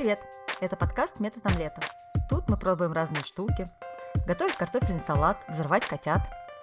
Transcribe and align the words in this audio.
Привет! 0.00 0.26
Это 0.62 0.76
подкаст 0.76 1.20
«Метод 1.20 1.44
омлета». 1.44 1.82
Тут 2.30 2.48
мы 2.48 2.56
пробуем 2.56 2.92
разные 2.92 3.22
штуки. 3.22 3.68
Готовить 4.26 4.56
картофельный 4.56 5.02
салат, 5.02 5.36
взрывать 5.46 5.84
котят. 5.84 6.22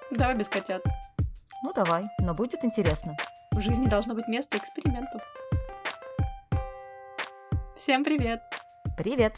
Давай 0.10 0.36
без 0.36 0.50
котят. 0.50 0.82
Ну 1.62 1.72
давай, 1.72 2.06
но 2.20 2.34
будет 2.34 2.66
интересно. 2.66 3.16
В 3.52 3.62
жизни 3.62 3.86
должно 3.86 4.16
быть 4.16 4.28
место 4.28 4.58
экспериментов. 4.58 5.22
Всем 7.76 8.04
привет! 8.04 8.42
Привет! 8.98 9.36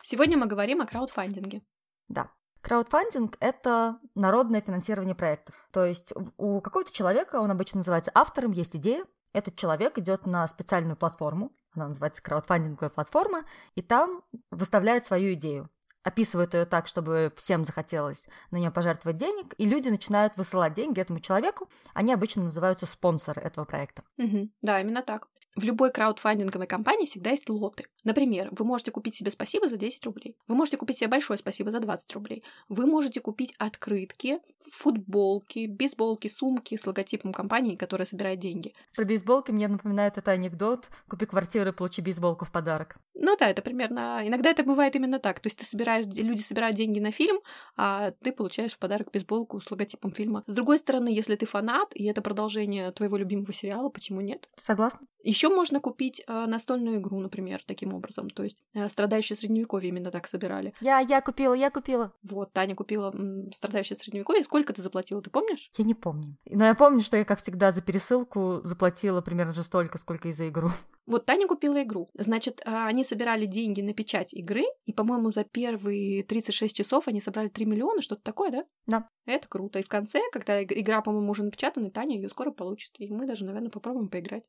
Сегодня 0.00 0.38
мы 0.38 0.46
говорим 0.46 0.80
о 0.80 0.86
краудфандинге. 0.86 1.60
Да. 2.08 2.30
Краудфандинг— 2.62 3.36
это 3.40 3.98
народное 4.14 4.62
финансирование 4.62 5.14
проектов. 5.14 5.54
То 5.70 5.84
есть 5.84 6.14
у 6.38 6.62
какого-то 6.62 6.92
человека, 6.92 7.42
он 7.42 7.50
обычно 7.50 7.80
называется 7.80 8.10
автором, 8.14 8.52
есть 8.52 8.74
идея, 8.74 9.04
этот 9.34 9.54
человек 9.56 9.98
идет 9.98 10.24
на 10.24 10.48
специальную 10.48 10.96
платформу, 10.96 11.52
она 11.74 11.88
называется 11.88 12.22
краудфандинговая 12.22 12.90
платформа, 12.90 13.44
и 13.74 13.82
там 13.82 14.22
выставляет 14.50 15.04
свою 15.04 15.34
идею 15.34 15.68
описывает 16.04 16.54
ее 16.54 16.66
так, 16.66 16.86
чтобы 16.86 17.32
всем 17.34 17.64
захотелось 17.64 18.28
на 18.50 18.58
нее 18.58 18.70
пожертвовать 18.70 19.16
денег, 19.16 19.54
и 19.56 19.66
люди 19.66 19.88
начинают 19.88 20.36
высылать 20.36 20.74
деньги 20.74 21.00
этому 21.00 21.18
человеку. 21.18 21.68
Они 21.94 22.12
обычно 22.12 22.44
называются 22.44 22.86
спонсоры 22.86 23.40
этого 23.40 23.64
проекта. 23.64 24.04
Угу. 24.18 24.50
Да, 24.62 24.80
именно 24.80 25.02
так. 25.02 25.28
В 25.56 25.64
любой 25.64 25.92
краудфандинговой 25.92 26.66
компании 26.66 27.06
всегда 27.06 27.30
есть 27.30 27.48
лоты. 27.48 27.86
Например, 28.02 28.48
вы 28.50 28.64
можете 28.64 28.90
купить 28.90 29.14
себе 29.14 29.30
спасибо 29.30 29.68
за 29.68 29.76
10 29.76 30.04
рублей. 30.06 30.36
Вы 30.48 30.56
можете 30.56 30.76
купить 30.76 30.98
себе 30.98 31.08
большое 31.08 31.38
спасибо 31.38 31.70
за 31.70 31.80
20 31.80 32.12
рублей. 32.12 32.42
Вы 32.68 32.86
можете 32.86 33.20
купить 33.20 33.54
открытки, 33.58 34.40
футболки, 34.70 35.66
бейсболки, 35.66 36.28
сумки 36.28 36.76
с 36.76 36.86
логотипом 36.86 37.32
компании, 37.32 37.76
которая 37.76 38.06
собирает 38.06 38.40
деньги. 38.40 38.74
Про 38.96 39.04
бейсболки 39.04 39.52
мне 39.52 39.68
напоминает 39.68 40.18
это 40.18 40.32
анекдот 40.32 40.90
«Купи 41.08 41.26
квартиру 41.26 41.70
и 41.70 41.72
получи 41.72 42.02
бейсболку 42.02 42.44
в 42.44 42.50
подарок». 42.50 42.96
Ну 43.14 43.36
да, 43.38 43.48
это 43.48 43.62
примерно... 43.62 44.22
Иногда 44.26 44.50
это 44.50 44.64
бывает 44.64 44.96
именно 44.96 45.20
так. 45.20 45.40
То 45.40 45.46
есть 45.46 45.58
ты 45.58 45.64
собираешь... 45.64 46.06
Люди 46.06 46.40
собирают 46.40 46.76
деньги 46.76 46.98
на 46.98 47.12
фильм, 47.12 47.38
а 47.76 48.10
ты 48.10 48.32
получаешь 48.32 48.72
в 48.72 48.78
подарок 48.78 49.12
бейсболку 49.12 49.60
с 49.60 49.70
логотипом 49.70 50.10
фильма. 50.12 50.42
С 50.46 50.54
другой 50.54 50.78
стороны, 50.78 51.08
если 51.08 51.36
ты 51.36 51.46
фанат, 51.46 51.94
и 51.94 52.04
это 52.04 52.22
продолжение 52.22 52.90
твоего 52.90 53.16
любимого 53.16 53.52
сериала, 53.52 53.88
почему 53.88 54.20
нет? 54.20 54.48
Согласна. 54.58 55.06
Еще 55.22 55.43
можно 55.50 55.80
купить 55.80 56.22
э, 56.26 56.46
настольную 56.46 56.98
игру, 56.98 57.20
например, 57.20 57.62
таким 57.66 57.94
образом. 57.94 58.30
То 58.30 58.42
есть 58.42 58.62
э, 58.74 58.88
страдающие 58.88 59.36
средневековье 59.36 59.88
именно 59.88 60.10
так 60.10 60.26
собирали. 60.26 60.74
Я, 60.80 61.00
я 61.00 61.20
купила, 61.20 61.54
я 61.54 61.70
купила. 61.70 62.12
Вот, 62.22 62.52
Таня 62.52 62.74
купила 62.74 63.12
м, 63.12 63.50
страдающее 63.52 63.96
средневековье. 63.96 64.44
Сколько 64.44 64.72
ты 64.72 64.82
заплатила, 64.82 65.20
ты 65.20 65.30
помнишь? 65.30 65.70
Я 65.76 65.84
не 65.84 65.94
помню. 65.94 66.36
Но 66.46 66.64
я 66.64 66.74
помню, 66.74 67.00
что 67.00 67.16
я, 67.16 67.24
как 67.24 67.40
всегда, 67.40 67.72
за 67.72 67.82
пересылку 67.82 68.60
заплатила 68.64 69.20
примерно 69.20 69.54
же 69.54 69.62
столько, 69.62 69.98
сколько 69.98 70.28
и 70.28 70.32
за 70.32 70.48
игру. 70.48 70.70
Вот 71.06 71.26
Таня 71.26 71.46
купила 71.46 71.82
игру. 71.82 72.08
Значит, 72.14 72.62
э, 72.64 72.70
они 72.70 73.04
собирали 73.04 73.44
деньги 73.44 73.82
на 73.82 73.92
печать 73.92 74.32
игры, 74.32 74.64
и, 74.86 74.92
по-моему, 74.94 75.32
за 75.32 75.44
первые 75.44 76.22
36 76.22 76.74
часов 76.74 77.08
они 77.08 77.20
собрали 77.20 77.48
3 77.48 77.66
миллиона, 77.66 78.00
что-то 78.00 78.22
такое, 78.22 78.50
да? 78.50 78.64
Да. 78.86 79.08
Это 79.26 79.46
круто. 79.46 79.78
И 79.78 79.82
в 79.82 79.88
конце, 79.88 80.20
когда 80.32 80.62
игра, 80.62 81.02
по-моему, 81.02 81.30
уже 81.30 81.42
напечатана, 81.42 81.90
Таня 81.90 82.16
ее 82.16 82.30
скоро 82.30 82.50
получит. 82.50 82.92
И 82.98 83.10
мы 83.12 83.26
даже, 83.26 83.44
наверное, 83.44 83.70
попробуем 83.70 84.08
поиграть. 84.08 84.44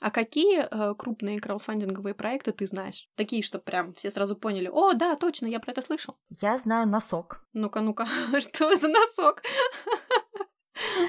А 0.00 0.10
какие 0.10 0.66
э, 0.70 0.94
крупные 0.94 1.40
краудфандинговые 1.40 2.14
проекты 2.14 2.52
ты 2.52 2.66
знаешь? 2.66 3.08
Такие, 3.14 3.42
что 3.42 3.58
прям 3.58 3.94
все 3.94 4.10
сразу 4.10 4.36
поняли, 4.36 4.68
о, 4.72 4.92
да, 4.92 5.16
точно, 5.16 5.46
я 5.46 5.60
про 5.60 5.72
это 5.72 5.82
слышал. 5.82 6.16
Я 6.28 6.58
знаю 6.58 6.86
носок. 6.86 7.42
Ну-ка, 7.52 7.80
ну-ка, 7.80 8.06
что 8.40 8.76
за 8.76 8.88
носок? 8.88 9.42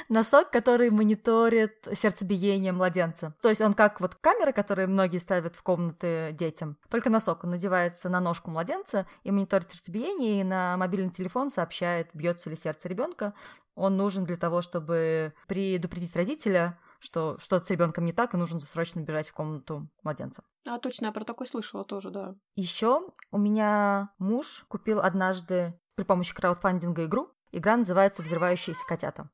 Носок, 0.10 0.52
который 0.52 0.90
мониторит 0.90 1.88
сердцебиение 1.94 2.72
младенца. 2.72 3.36
То 3.42 3.50
есть 3.50 3.62
он 3.62 3.74
как 3.74 4.00
вот 4.00 4.16
камера, 4.16 4.54
которые 4.54 4.88
многие 4.88 5.18
ставят 5.18 5.56
в 5.56 5.64
комнаты 5.64 6.32
детям. 6.32 6.78
Только 6.90 7.10
носок. 7.10 7.44
Он 7.44 7.52
надевается 7.52 8.08
на 8.10 8.22
ножку 8.22 8.50
младенца 8.50 9.06
и 9.24 9.32
мониторит 9.32 9.72
сердцебиение, 9.72 10.42
и 10.42 10.44
на 10.44 10.78
мобильный 10.78 11.12
телефон 11.12 11.50
сообщает, 11.50 12.10
бьется 12.14 12.50
ли 12.50 12.56
сердце 12.56 12.88
ребенка. 12.88 13.34
Он 13.76 13.97
нужен 13.97 14.26
для 14.26 14.38
того, 14.38 14.62
чтобы 14.62 15.34
предупредить 15.47 16.16
родителя, 16.16 16.80
что 17.00 17.38
что-то 17.40 17.66
с 17.66 17.69
ребенком 17.69 18.06
не 18.06 18.13
так, 18.13 18.34
и 18.34 18.38
нужно 18.38 18.59
срочно 18.59 19.00
бежать 19.02 19.30
в 19.30 19.34
комнату 19.34 19.90
младенца. 20.03 20.44
А 20.68 20.78
точно, 20.80 21.08
я 21.08 21.12
про 21.12 21.24
такой 21.24 21.47
слышала 21.47 21.84
тоже, 21.84 22.09
да. 22.09 22.35
Еще 22.56 23.02
у 23.31 23.38
меня 23.38 24.13
муж 24.18 24.66
купил 24.68 25.00
однажды 25.00 25.80
при 25.96 26.03
помощи 26.03 26.34
краудфандинга 26.34 27.06
игру. 27.06 27.31
Игра 27.52 27.78
называется 27.78 28.24
«Взрывающиеся 28.24 28.85
котята». 28.85 29.30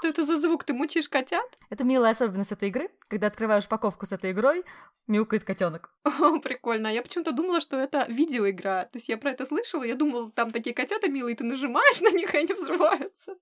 Что 0.00 0.08
это 0.08 0.24
за 0.24 0.40
звук? 0.40 0.64
Ты 0.64 0.72
мучаешь 0.72 1.10
котят? 1.10 1.58
Это 1.68 1.84
милая 1.84 2.12
особенность 2.12 2.52
этой 2.52 2.70
игры. 2.70 2.88
Когда 3.08 3.26
открываешь 3.26 3.66
упаковку 3.66 4.06
с 4.06 4.12
этой 4.12 4.30
игрой, 4.30 4.64
мяукает 5.06 5.44
котенок. 5.44 5.94
О, 6.04 6.38
прикольно. 6.40 6.88
Я 6.88 7.02
почему-то 7.02 7.32
думала, 7.32 7.60
что 7.60 7.76
это 7.76 8.06
видеоигра. 8.08 8.88
То 8.90 8.96
есть 8.96 9.10
я 9.10 9.18
про 9.18 9.32
это 9.32 9.44
слышала, 9.44 9.82
я 9.82 9.96
думала, 9.96 10.30
там 10.30 10.52
такие 10.52 10.74
котята 10.74 11.10
милые, 11.10 11.36
ты 11.36 11.44
нажимаешь 11.44 12.00
на 12.02 12.12
них, 12.12 12.34
и 12.34 12.38
они 12.38 12.54
взрываются. 12.54 13.36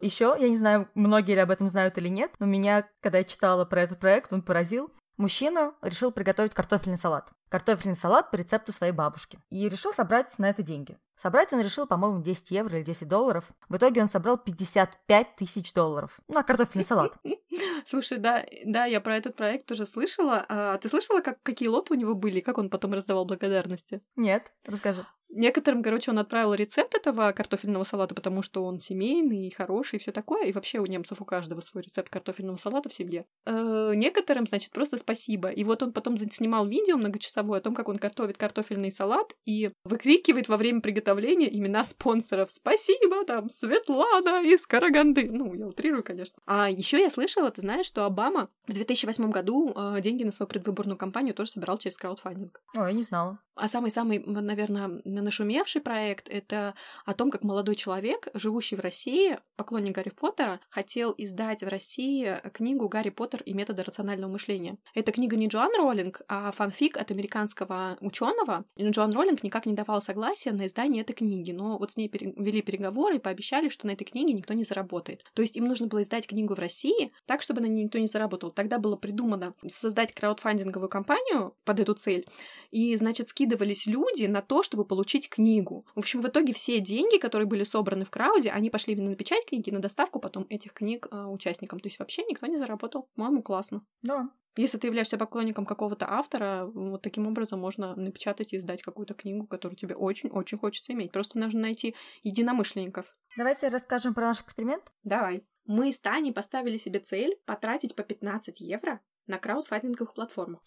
Еще, 0.00 0.34
я 0.38 0.48
не 0.48 0.56
знаю, 0.56 0.88
многие 0.94 1.34
ли 1.34 1.40
об 1.40 1.50
этом 1.50 1.68
знают 1.68 1.98
или 1.98 2.08
нет, 2.08 2.32
но 2.38 2.46
меня, 2.46 2.88
когда 3.00 3.18
я 3.18 3.24
читала 3.24 3.64
про 3.64 3.82
этот 3.82 4.00
проект, 4.00 4.32
он 4.32 4.42
поразил. 4.42 4.92
Мужчина 5.16 5.74
решил 5.80 6.10
приготовить 6.10 6.54
картофельный 6.54 6.98
салат. 6.98 7.30
Картофельный 7.48 7.94
салат 7.94 8.32
по 8.32 8.36
рецепту 8.36 8.72
своей 8.72 8.92
бабушки. 8.92 9.38
И 9.48 9.68
решил 9.68 9.92
собрать 9.92 10.36
на 10.38 10.50
это 10.50 10.62
деньги. 10.62 10.98
Собрать 11.16 11.52
он 11.52 11.60
решил, 11.60 11.86
по-моему, 11.86 12.20
10 12.20 12.50
евро 12.50 12.76
или 12.76 12.84
10 12.84 13.06
долларов. 13.06 13.44
В 13.68 13.76
итоге 13.76 14.02
он 14.02 14.08
собрал 14.08 14.36
55 14.36 15.36
тысяч 15.36 15.72
долларов 15.72 16.18
на 16.26 16.42
картофельный 16.42 16.84
салат. 16.84 17.16
Слушай, 17.86 18.18
да, 18.18 18.44
да, 18.64 18.86
я 18.86 19.00
про 19.00 19.16
этот 19.16 19.36
проект 19.36 19.66
тоже 19.66 19.86
слышала. 19.86 20.44
А 20.48 20.76
ты 20.78 20.88
слышала, 20.88 21.20
как, 21.20 21.40
какие 21.42 21.68
лоты 21.68 21.94
у 21.94 21.96
него 21.96 22.14
были, 22.14 22.40
как 22.40 22.58
он 22.58 22.68
потом 22.68 22.92
раздавал 22.92 23.24
благодарности? 23.24 24.02
Нет, 24.16 24.52
расскажи. 24.66 25.06
Некоторым, 25.36 25.82
короче, 25.82 26.12
он 26.12 26.18
отправил 26.20 26.54
рецепт 26.54 26.94
этого 26.94 27.32
картофельного 27.32 27.82
салата, 27.84 28.14
потому 28.14 28.42
что 28.42 28.64
он 28.64 28.78
семейный 28.78 29.48
и 29.48 29.50
хороший 29.50 29.96
и 29.96 29.98
все 29.98 30.12
такое. 30.12 30.46
И 30.46 30.52
вообще 30.52 30.78
у 30.78 30.86
немцев 30.86 31.20
у 31.20 31.24
каждого 31.24 31.60
свой 31.60 31.82
рецепт 31.82 32.08
картофельного 32.08 32.56
салата 32.56 32.88
в 32.88 32.94
семье. 32.94 33.26
Э, 33.44 33.92
некоторым, 33.94 34.46
значит, 34.46 34.70
просто 34.70 34.96
спасибо. 34.98 35.48
И 35.48 35.64
вот 35.64 35.82
он 35.82 35.92
потом 35.92 36.16
снимал 36.16 36.66
видео 36.66 36.96
многочасовое 36.96 37.58
о 37.58 37.62
том, 37.62 37.74
как 37.74 37.88
он 37.88 37.96
готовит 37.96 38.38
картофельный 38.38 38.92
салат 38.92 39.34
и 39.44 39.72
выкрикивает 39.84 40.48
во 40.48 40.56
время 40.56 40.80
приготовления 40.80 41.52
имена 41.52 41.84
спонсоров. 41.84 42.50
Спасибо, 42.50 43.24
там, 43.24 43.50
Светлана 43.50 44.44
из 44.44 44.66
Караганды. 44.66 45.28
Ну, 45.30 45.52
я 45.54 45.66
утрирую, 45.66 46.04
конечно. 46.04 46.38
А 46.46 46.70
еще 46.70 47.00
я 47.00 47.10
слышала, 47.10 47.50
ты 47.50 47.60
знаешь, 47.60 47.86
что 47.86 48.04
Обама 48.04 48.48
в 48.68 48.72
2008 48.72 49.30
году 49.30 49.72
э, 49.74 50.00
деньги 50.00 50.22
на 50.22 50.32
свою 50.32 50.48
предвыборную 50.48 50.96
кампанию 50.96 51.34
тоже 51.34 51.50
собирал 51.50 51.78
через 51.78 51.96
краудфандинг. 51.96 52.62
Ой, 52.76 52.88
я 52.88 52.92
не 52.92 53.02
знала. 53.02 53.40
А 53.56 53.68
самый-самый, 53.68 54.18
наверное, 54.18 55.00
нашумевший 55.24 55.80
проект— 55.80 56.28
это 56.30 56.74
о 57.04 57.14
том, 57.14 57.30
как 57.30 57.42
молодой 57.42 57.74
человек, 57.74 58.28
живущий 58.34 58.76
в 58.76 58.80
России, 58.80 59.38
поклонник 59.56 59.94
Гарри 59.94 60.10
Поттера, 60.10 60.60
хотел 60.68 61.14
издать 61.18 61.62
в 61.62 61.68
России 61.68 62.40
книгу 62.52 62.88
«Гарри 62.88 63.10
Поттер 63.10 63.42
и 63.42 63.52
методы 63.52 63.82
рационального 63.82 64.30
мышления». 64.30 64.78
Эта 64.94 65.12
книга 65.12 65.36
не 65.36 65.48
Джоан 65.48 65.72
Роллинг, 65.76 66.22
а 66.28 66.52
фанфик 66.52 66.96
от 66.96 67.10
американского 67.10 67.96
ученого. 68.00 68.64
Джоан 68.78 69.12
Роллинг 69.12 69.42
никак 69.42 69.66
не 69.66 69.74
давал 69.74 70.02
согласия 70.02 70.52
на 70.52 70.66
издание 70.66 71.02
этой 71.02 71.14
книги, 71.14 71.52
но 71.52 71.78
вот 71.78 71.92
с 71.92 71.96
ней 71.96 72.10
вели 72.12 72.62
переговоры 72.62 73.16
и 73.16 73.20
пообещали, 73.20 73.68
что 73.68 73.86
на 73.86 73.92
этой 73.92 74.04
книге 74.04 74.34
никто 74.34 74.54
не 74.54 74.64
заработает. 74.64 75.24
То 75.34 75.42
есть 75.42 75.56
им 75.56 75.66
нужно 75.66 75.86
было 75.86 76.02
издать 76.02 76.26
книгу 76.26 76.54
в 76.54 76.58
России 76.58 77.12
так, 77.26 77.42
чтобы 77.42 77.60
на 77.60 77.66
ней 77.66 77.84
никто 77.84 77.98
не 77.98 78.06
заработал. 78.06 78.50
Тогда 78.50 78.78
было 78.78 78.96
придумано 78.96 79.54
создать 79.66 80.12
краудфандинговую 80.12 80.88
кампанию 80.88 81.56
под 81.64 81.80
эту 81.80 81.94
цель, 81.94 82.26
и, 82.70 82.96
значит, 82.96 83.28
скидывались 83.28 83.86
люди 83.86 84.24
на 84.24 84.42
то, 84.42 84.62
чтобы 84.62 84.84
получить 84.84 85.03
книгу. 85.04 85.86
В 85.94 86.00
общем, 86.00 86.20
в 86.20 86.28
итоге 86.28 86.52
все 86.52 86.80
деньги, 86.80 87.18
которые 87.18 87.46
были 87.46 87.64
собраны 87.64 88.04
в 88.04 88.10
крауде, 88.10 88.50
они 88.50 88.70
пошли 88.70 88.94
именно 88.94 89.10
на 89.10 89.16
печать 89.16 89.46
книги, 89.46 89.70
на 89.70 89.80
доставку 89.80 90.20
потом 90.20 90.46
этих 90.48 90.72
книг 90.72 91.06
э, 91.10 91.24
участникам. 91.24 91.80
То 91.80 91.88
есть 91.88 91.98
вообще 91.98 92.22
никто 92.24 92.46
не 92.46 92.56
заработал. 92.56 93.08
По-моему, 93.14 93.42
классно. 93.42 93.84
Да. 94.02 94.30
Если 94.56 94.78
ты 94.78 94.86
являешься 94.86 95.18
поклонником 95.18 95.66
какого-то 95.66 96.06
автора, 96.08 96.66
вот 96.72 97.02
таким 97.02 97.26
образом 97.26 97.58
можно 97.58 97.96
напечатать 97.96 98.52
и 98.52 98.56
издать 98.56 98.82
какую-то 98.82 99.14
книгу, 99.14 99.46
которую 99.46 99.76
тебе 99.76 99.96
очень-очень 99.96 100.58
хочется 100.58 100.92
иметь. 100.92 101.10
Просто 101.10 101.38
нужно 101.38 101.60
найти 101.60 101.96
единомышленников. 102.22 103.16
Давайте 103.36 103.68
расскажем 103.68 104.14
про 104.14 104.26
наш 104.26 104.40
эксперимент. 104.40 104.92
Давай. 105.02 105.44
Мы 105.66 105.92
с 105.92 105.98
Таней 105.98 106.32
поставили 106.32 106.78
себе 106.78 107.00
цель 107.00 107.36
потратить 107.46 107.96
по 107.96 108.04
15 108.04 108.60
евро 108.60 109.00
на 109.26 109.38
краудфандинговых 109.38 110.14
платформах. 110.14 110.60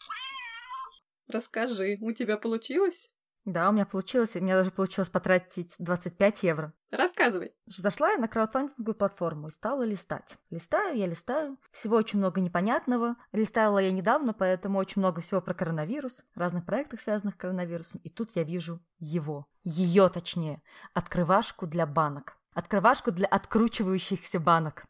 Расскажи, 1.28 1.98
у 2.02 2.12
тебя 2.12 2.38
получилось? 2.38 3.10
Да, 3.48 3.70
у 3.70 3.72
меня 3.72 3.86
получилось. 3.86 4.36
У 4.36 4.42
меня 4.42 4.58
даже 4.58 4.72
получилось 4.72 5.10
потратить 5.10 5.74
25 5.80 6.44
евро. 6.44 6.74
Рассказывай. 6.92 7.54
Зашла 7.66 8.12
я 8.12 8.18
на 8.18 8.28
краудфандинговую 8.28 8.94
платформу 8.94 9.48
и 9.48 9.52
стала 9.52 9.84
листать. 9.84 10.38
Листаю, 10.50 10.98
я 10.98 11.06
листаю. 11.06 11.58
Всего 11.72 11.96
очень 11.96 12.20
много 12.20 12.42
непонятного. 12.42 13.16
Листала 13.32 13.80
я 13.80 13.94
недавно, 13.94 14.34
поэтому 14.34 14.80
очень 14.80 15.00
много 15.00 15.22
всего 15.22 15.40
про 15.40 15.54
коронавирус, 15.54 16.26
разных 16.36 16.66
проектах, 16.66 17.00
связанных 17.00 17.36
с 17.36 17.38
коронавирусом. 17.38 18.02
И 18.04 18.10
тут 18.10 18.32
я 18.36 18.44
вижу 18.44 18.82
его. 19.00 19.48
Ее, 19.64 20.10
точнее. 20.10 20.62
Открывашку 20.94 21.68
для 21.68 21.86
банок. 21.86 22.37
Открывашку 22.58 23.12
для 23.12 23.28
откручивающихся 23.28 24.40
банок. 24.40 24.86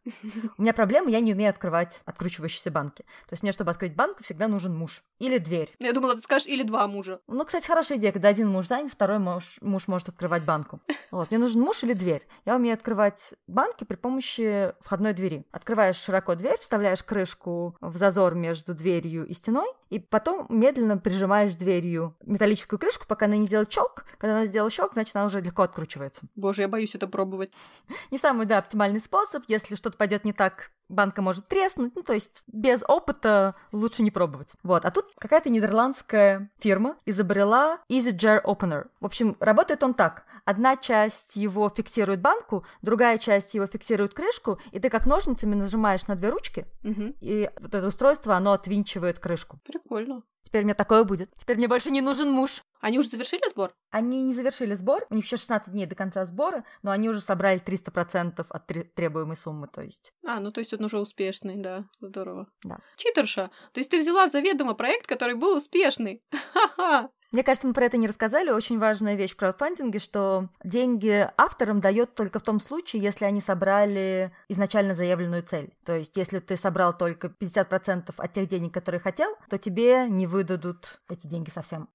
У 0.57 0.61
меня 0.61 0.73
проблема, 0.73 1.09
я 1.09 1.19
не 1.19 1.33
умею 1.33 1.49
открывать 1.49 2.01
откручивающиеся 2.05 2.71
банки. 2.71 3.03
То 3.27 3.33
есть 3.33 3.43
мне, 3.43 3.51
чтобы 3.51 3.71
открыть 3.71 3.93
банку, 3.93 4.23
всегда 4.23 4.47
нужен 4.47 4.73
муж. 4.73 5.03
Или 5.19 5.37
дверь. 5.37 5.75
Я 5.79 5.91
думала, 5.91 6.15
ты 6.15 6.21
скажешь, 6.21 6.47
или 6.47 6.63
два 6.63 6.87
мужа. 6.87 7.19
Ну, 7.27 7.43
кстати, 7.43 7.67
хорошая 7.67 7.97
идея, 7.97 8.13
когда 8.13 8.29
один 8.29 8.47
муж 8.47 8.67
занят, 8.67 8.91
второй 8.91 9.19
муж, 9.19 9.57
муж 9.59 9.89
может 9.89 10.07
открывать 10.07 10.43
банку. 10.45 10.79
Вот, 11.09 11.31
мне 11.31 11.39
нужен 11.39 11.61
муж 11.61 11.83
или 11.83 11.93
дверь. 11.93 12.27
Я 12.45 12.57
умею 12.57 12.73
открывать 12.73 13.33
банки 13.47 13.85
при 13.85 13.95
помощи 13.95 14.73
входной 14.81 15.13
двери. 15.13 15.45
Открываешь 15.51 15.95
широко 15.95 16.35
дверь, 16.35 16.59
вставляешь 16.59 17.01
крышку 17.01 17.77
в 17.79 17.95
зазор 17.95 18.35
между 18.35 18.75
дверью 18.75 19.25
и 19.25 19.33
стеной, 19.33 19.67
и 19.89 19.99
потом 19.99 20.47
медленно 20.49 20.97
прижимаешь 20.97 21.55
дверью 21.55 22.17
металлическую 22.25 22.77
крышку, 22.77 23.05
пока 23.07 23.25
она 23.25 23.37
не 23.37 23.45
сделает 23.45 23.71
щелк. 23.71 24.05
Когда 24.17 24.35
она 24.35 24.45
сделала 24.47 24.69
щелк, 24.69 24.93
значит, 24.93 25.15
она 25.15 25.25
уже 25.25 25.39
легко 25.39 25.61
откручивается. 25.61 26.23
Боже, 26.35 26.63
я 26.63 26.67
боюсь 26.67 26.93
это 26.93 27.07
пробовать. 27.07 27.51
Не 28.11 28.17
самый, 28.17 28.45
да, 28.45 28.57
оптимальный 28.57 28.99
способ. 28.99 29.43
Если 29.47 29.75
что-то 29.75 29.97
пойдет 29.97 30.25
не 30.25 30.33
так, 30.33 30.71
банка 30.89 31.21
может 31.21 31.47
треснуть. 31.47 31.95
Ну, 31.95 32.03
то 32.03 32.13
есть 32.13 32.43
без 32.47 32.81
опыта 32.87 33.55
лучше 33.71 34.03
не 34.03 34.11
пробовать. 34.11 34.53
Вот. 34.63 34.85
А 34.85 34.91
тут 34.91 35.05
какая-то 35.17 35.49
нидерландская 35.49 36.49
фирма 36.59 36.95
изобрела 37.05 37.79
Easy 37.89 38.11
Jar 38.13 38.41
Opener. 38.43 38.87
В 38.99 39.05
общем, 39.05 39.37
работает 39.39 39.83
он 39.83 39.93
так. 39.93 40.25
Одна 40.45 40.75
часть 40.77 41.35
его 41.35 41.69
фиксирует 41.69 42.21
банку, 42.21 42.65
другая 42.81 43.17
часть 43.17 43.53
его 43.53 43.67
фиксирует 43.67 44.13
крышку, 44.13 44.59
и 44.71 44.79
ты 44.79 44.89
как 44.89 45.05
ножницами 45.05 45.55
нажимаешь 45.55 46.07
на 46.07 46.15
две 46.15 46.29
ручки, 46.29 46.65
Угу. 46.83 47.15
и 47.21 47.49
вот 47.59 47.75
это 47.75 47.87
устройство, 47.87 48.35
оно 48.35 48.53
отвинчивает 48.53 49.19
крышку. 49.19 49.59
Прикольно. 49.65 50.23
Теперь 50.43 50.63
мне 50.63 50.73
такое 50.73 51.03
будет. 51.03 51.29
Теперь 51.35 51.57
мне 51.57 51.67
больше 51.67 51.91
не 51.91 51.99
нужен 51.99 52.31
муж. 52.31 52.61
Они 52.79 52.97
уже 52.99 53.09
завершили 53.09 53.41
сбор? 53.49 53.73
Они 53.89 54.23
не 54.23 54.33
завершили 54.33 54.75
сбор, 54.75 55.05
у 55.09 55.15
них 55.15 55.25
еще 55.25 55.35
16 55.35 55.73
дней 55.73 55.87
до 55.87 55.95
конца 55.95 56.23
сбора, 56.25 56.63
но 56.83 56.91
они 56.91 57.09
уже 57.09 57.19
собрали 57.19 57.59
300% 57.59 58.45
от 58.47 58.67
тре- 58.67 58.83
требуемой 58.83 59.35
суммы, 59.35 59.67
то 59.67 59.81
есть... 59.81 60.13
А, 60.25 60.39
ну 60.39 60.51
то 60.51 60.61
есть 60.61 60.73
он 60.79 60.85
уже 60.85 60.99
успешный, 60.99 61.57
да. 61.57 61.85
Здорово. 61.99 62.47
Да. 62.63 62.79
Читерша. 62.95 63.49
То 63.73 63.79
есть 63.79 63.91
ты 63.91 63.99
взяла 63.99 64.29
заведомо 64.29 64.73
проект, 64.73 65.07
который 65.07 65.35
был 65.35 65.57
успешный. 65.57 66.23
Ха-ха. 66.53 67.09
Мне 67.31 67.43
кажется, 67.43 67.67
мы 67.67 67.73
про 67.73 67.85
это 67.85 67.97
не 67.97 68.07
рассказали. 68.07 68.51
Очень 68.51 68.79
важная 68.79 69.15
вещь 69.15 69.33
в 69.33 69.35
краудфандинге, 69.35 69.99
что 69.99 70.49
деньги 70.63 71.29
авторам 71.37 71.81
дает 71.81 72.15
только 72.15 72.39
в 72.39 72.43
том 72.43 72.59
случае, 72.61 73.01
если 73.01 73.25
они 73.25 73.41
собрали 73.41 74.33
изначально 74.47 74.95
заявленную 74.95 75.43
цель. 75.43 75.73
То 75.85 75.95
есть, 75.95 76.15
если 76.15 76.39
ты 76.39 76.55
собрал 76.55 76.97
только 76.97 77.27
50% 77.27 78.13
от 78.17 78.33
тех 78.33 78.47
денег, 78.47 78.73
которые 78.73 79.01
хотел, 79.01 79.35
то 79.49 79.57
тебе 79.57 80.07
не 80.07 80.25
выдадут 80.25 81.01
эти 81.09 81.27
деньги 81.27 81.49
совсем. 81.49 81.89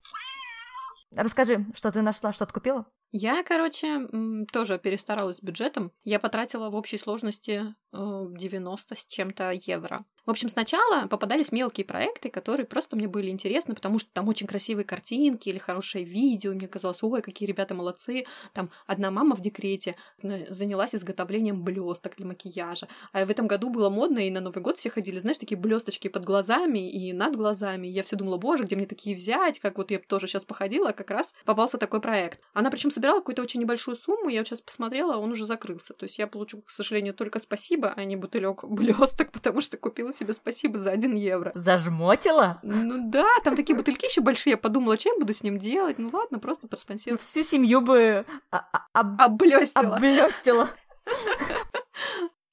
Расскажи, 1.14 1.66
что 1.74 1.90
ты 1.92 2.02
нашла, 2.02 2.32
что 2.32 2.46
ты 2.46 2.52
купила? 2.52 2.86
Я, 3.10 3.42
короче, 3.42 4.08
тоже 4.52 4.78
перестаралась 4.78 5.36
с 5.36 5.42
бюджетом. 5.42 5.92
Я 6.04 6.18
потратила 6.18 6.70
в 6.70 6.76
общей 6.76 6.96
сложности 6.96 7.74
90 7.92 8.96
с 8.96 9.06
чем-то 9.06 9.52
евро. 9.66 10.04
В 10.24 10.30
общем, 10.30 10.48
сначала 10.48 11.08
попадались 11.08 11.50
мелкие 11.50 11.84
проекты, 11.84 12.30
которые 12.30 12.64
просто 12.64 12.94
мне 12.94 13.08
были 13.08 13.28
интересны, 13.28 13.74
потому 13.74 13.98
что 13.98 14.08
там 14.12 14.28
очень 14.28 14.46
красивые 14.46 14.84
картинки 14.84 15.48
или 15.48 15.58
хорошее 15.58 16.04
видео. 16.04 16.52
Мне 16.52 16.68
казалось, 16.68 17.02
ой, 17.02 17.22
какие 17.22 17.48
ребята 17.48 17.74
молодцы. 17.74 18.24
Там 18.52 18.70
одна 18.86 19.10
мама 19.10 19.34
в 19.34 19.40
декрете 19.40 19.96
э, 20.22 20.52
занялась 20.52 20.94
изготовлением 20.94 21.64
блесток 21.64 22.14
для 22.16 22.26
макияжа. 22.26 22.86
А 23.12 23.26
в 23.26 23.30
этом 23.30 23.48
году 23.48 23.70
было 23.70 23.90
модно, 23.90 24.20
и 24.20 24.30
на 24.30 24.40
Новый 24.40 24.62
год 24.62 24.76
все 24.76 24.90
ходили, 24.90 25.18
знаешь, 25.18 25.38
такие 25.38 25.58
блесточки 25.58 26.06
под 26.06 26.24
глазами 26.24 26.88
и 26.88 27.12
над 27.12 27.34
глазами. 27.34 27.88
Я 27.88 28.04
все 28.04 28.14
думала, 28.14 28.36
боже, 28.36 28.62
где 28.62 28.76
мне 28.76 28.86
такие 28.86 29.16
взять? 29.16 29.58
Как 29.58 29.76
вот 29.76 29.90
я 29.90 29.98
тоже 29.98 30.28
сейчас 30.28 30.44
походила, 30.44 30.90
а 30.90 30.92
как 30.92 31.10
раз 31.10 31.34
попался 31.44 31.78
такой 31.78 32.00
проект. 32.00 32.40
Она 32.52 32.70
причем 32.70 32.92
собирала 32.92 33.18
какую-то 33.18 33.42
очень 33.42 33.60
небольшую 33.60 33.96
сумму, 33.96 34.28
я 34.28 34.40
вот 34.40 34.46
сейчас 34.46 34.60
посмотрела, 34.60 35.16
он 35.16 35.32
уже 35.32 35.46
закрылся. 35.46 35.94
То 35.94 36.04
есть 36.04 36.18
я 36.18 36.28
получу, 36.28 36.62
к 36.62 36.70
сожалению, 36.70 37.12
только 37.12 37.40
спасибо, 37.40 37.81
а 37.88 38.04
не 38.04 38.16
бутылек 38.16 38.64
блесток, 38.68 39.30
потому 39.32 39.60
что 39.60 39.76
купила 39.76 40.12
себе 40.12 40.32
спасибо 40.32 40.78
за 40.78 40.90
1 40.90 41.14
евро. 41.14 41.52
Зажмотила? 41.54 42.58
Ну 42.62 43.10
да, 43.10 43.26
там 43.44 43.56
такие 43.56 43.76
бутыльки 43.76 44.06
еще 44.06 44.20
большие. 44.20 44.52
Я 44.52 44.56
подумала, 44.56 44.96
я 44.98 45.12
буду 45.18 45.32
с 45.34 45.42
ним 45.42 45.56
делать? 45.56 45.98
Ну 45.98 46.10
ладно, 46.12 46.38
просто 46.38 46.68
проспонсирую. 46.68 47.18
Всю 47.18 47.42
семью 47.42 47.80
бы 47.80 48.24
а- 48.50 48.64
а- 48.72 48.86
об- 48.92 49.20
Облестила. 49.20 49.96
облестила. 49.96 50.68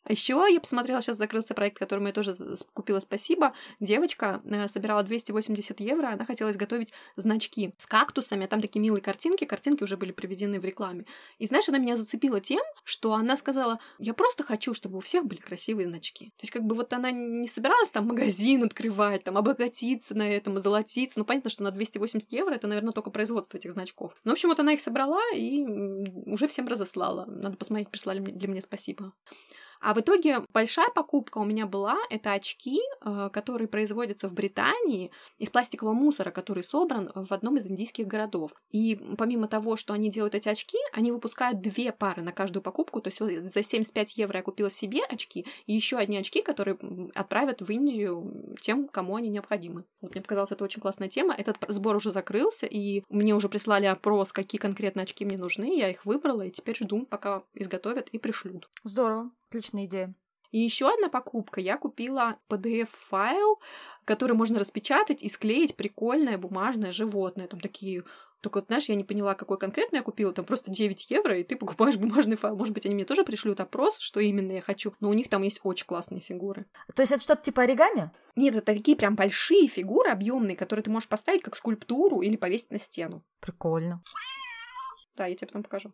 Еще 0.10 0.44
я 0.50 0.60
посмотрела, 0.60 1.02
сейчас 1.02 1.18
закрылся 1.18 1.54
проект, 1.54 1.78
который 1.78 2.04
я 2.04 2.12
тоже 2.12 2.36
купила, 2.74 3.00
спасибо. 3.00 3.54
Девочка 3.80 4.42
э, 4.44 4.68
собирала 4.68 5.04
280 5.04 5.80
евро, 5.80 6.08
она 6.08 6.26
хотела 6.26 6.50
изготовить 6.50 6.92
значки 7.16 7.76
с 7.78 7.86
кактусами, 7.86 8.46
а 8.46 8.48
там 8.48 8.60
такие 8.60 8.80
милые 8.80 9.04
картинки, 9.04 9.46
картинки 9.46 9.84
уже 9.84 9.98
были 9.98 10.12
приведены 10.12 10.60
в 10.60 10.66
рекламе. 10.66 11.06
И 11.38 11.46
знаешь, 11.46 11.70
она 11.70 11.78
меня 11.78 11.96
зацепила 11.96 12.40
тем, 12.40 12.62
что 12.84 13.14
она 13.14 13.38
сказала, 13.38 13.80
я 14.00 14.16
просто 14.16 14.44
хочу, 14.44 14.74
чтобы 14.74 14.98
у 14.98 15.02
всех 15.02 15.26
были 15.26 15.40
красивые 15.40 15.88
значки. 15.88 16.32
То 16.38 16.42
есть 16.42 16.52
как 16.52 16.64
бы 16.64 16.74
вот 16.76 16.92
она 16.92 17.12
не 17.12 17.48
собиралась 17.48 17.92
там 17.92 18.08
магазин 18.08 18.64
открывать, 18.64 19.24
там 19.24 19.38
обогатиться 19.38 20.16
на 20.16 20.28
этом, 20.28 20.58
золотиться. 20.60 21.20
Ну 21.20 21.26
понятно, 21.26 21.52
что 21.52 21.62
на 21.62 21.70
280 21.70 22.32
евро 22.32 22.56
это, 22.56 22.68
наверное, 22.68 22.94
только 22.94 23.12
производство 23.12 23.58
этих 23.58 23.74
значков. 23.74 24.16
Ну, 24.24 24.32
в 24.32 24.34
общем, 24.34 24.50
вот 24.50 24.60
она 24.60 24.74
их 24.74 24.82
собрала 24.82 25.22
и 25.36 25.64
уже 26.26 26.48
всем 26.48 26.68
разослала. 26.68 27.26
Надо 27.28 27.58
посмотреть, 27.58 27.90
прислали 27.90 28.20
для 28.20 28.48
меня 28.48 28.62
спасибо. 28.62 29.14
А 29.80 29.94
в 29.94 30.00
итоге 30.00 30.42
большая 30.54 30.90
покупка 30.90 31.38
у 31.38 31.46
меня 31.46 31.66
была— 31.66 31.98
это 32.10 32.34
очки, 32.34 32.80
э, 33.02 33.30
которые 33.32 33.68
производятся 33.68 34.28
в 34.28 34.34
Британии 34.34 35.12
из 35.38 35.50
пластикового 35.50 35.94
мусора, 35.94 36.32
который 36.32 36.64
собран 36.64 37.12
в 37.16 37.32
одном 37.32 37.58
из 37.58 37.68
индийских 37.68 38.08
городов. 38.08 38.52
И 38.72 39.00
помимо 39.18 39.48
того, 39.48 39.76
что 39.76 39.94
они 39.94 40.10
делают 40.10 40.36
эти 40.36 40.50
очки, 40.50 40.78
они 40.94 41.12
выпускают 41.12 41.62
две 41.62 41.92
пары 41.92 42.22
на 42.22 42.32
каждую 42.32 42.62
покупку. 42.62 43.02
То 43.02 43.10
есть 43.10 43.20
вот 43.22 43.32
за 43.32 43.64
75 43.64 44.18
евро 44.18 44.38
я 44.38 44.44
купила 44.44 44.70
себе 44.70 45.02
очки 45.04 45.46
и 45.66 45.74
еще 45.74 45.98
одни 45.98 46.18
очки, 46.18 46.42
которые 46.42 46.78
отправят 47.16 47.62
в 47.62 47.70
Индию 47.72 48.56
тем, 48.62 48.88
кому 48.88 49.16
они 49.16 49.30
необходимы. 49.30 49.86
Вот 50.02 50.12
мне 50.12 50.22
показалась 50.22 50.52
это 50.52 50.64
очень 50.64 50.82
классная 50.82 51.10
тема. 51.10 51.34
Этот 51.34 51.58
сбор 51.68 51.96
уже 51.96 52.12
закрылся, 52.12 52.66
и 52.66 53.04
мне 53.10 53.34
уже 53.34 53.48
прислали 53.50 53.86
опрос, 53.86 54.32
какие 54.32 54.60
конкретно 54.60 55.04
очки 55.04 55.26
мне 55.26 55.38
нужны. 55.38 55.78
Я 55.78 55.90
их 55.90 56.06
выбрала, 56.06 56.42
и 56.42 56.52
теперь 56.52 56.76
жду, 56.76 57.06
пока 57.06 57.44
изготовят 57.54 58.10
и 58.10 58.18
пришлют. 58.18 58.70
Здорово. 58.84 59.32
Отличная 59.50 59.86
идея. 59.86 60.14
И 60.52 60.60
еще 60.60 60.92
одна 60.92 61.10
покупка. 61.10 61.62
Я 61.62 61.78
купила 61.78 62.38
PDF-файл, 62.50 63.60
который 64.06 64.36
можно 64.36 64.60
распечатать 64.60 65.22
и 65.22 65.30
склеить 65.30 65.76
прикольное 65.76 66.38
бумажное 66.38 66.92
животное. 66.92 67.48
Там 67.48 67.60
такие 67.60 68.04
только, 68.42 68.60
вот, 68.60 68.68
знаешь, 68.68 68.88
я 68.88 68.96
не 68.96 69.04
поняла, 69.04 69.36
какой 69.36 69.58
конкретно 69.58 69.98
я 69.98 70.02
купила. 70.02 70.32
Там 70.32 70.46
просто 70.46 70.72
9 70.72 71.12
евро, 71.12 71.38
и 71.38 71.44
ты 71.44 71.58
покупаешь 71.58 71.98
бумажный 71.98 72.38
файл. 72.38 72.56
Может 72.56 72.74
быть, 72.74 72.86
они 72.86 72.96
мне 72.96 73.06
тоже 73.06 73.24
пришлют 73.24 73.60
опрос, 73.60 73.98
что 74.00 74.20
именно 74.20 74.54
я 74.54 74.62
хочу. 74.62 74.94
Но 75.00 75.10
у 75.10 75.14
них 75.14 75.30
там 75.30 75.44
есть 75.44 75.60
очень 75.64 75.86
классные 75.86 76.22
фигуры. 76.22 76.66
То 76.96 77.02
есть 77.02 77.12
это 77.12 77.22
что-то 77.22 77.44
типа 77.44 77.64
оригами? 77.64 78.12
Нет, 78.36 78.56
это 78.56 78.74
такие 78.74 78.96
прям 78.96 79.16
большие 79.16 79.68
фигуры 79.68 80.10
объемные, 80.10 80.56
которые 80.56 80.84
ты 80.84 80.90
можешь 80.90 81.10
поставить 81.10 81.42
как 81.42 81.58
скульптуру 81.58 82.22
или 82.22 82.38
повесить 82.38 82.72
на 82.72 82.80
стену. 82.80 83.26
Прикольно. 83.40 84.02
Да, 85.16 85.26
я 85.26 85.36
тебе 85.36 85.48
потом 85.48 85.64
покажу. 85.64 85.92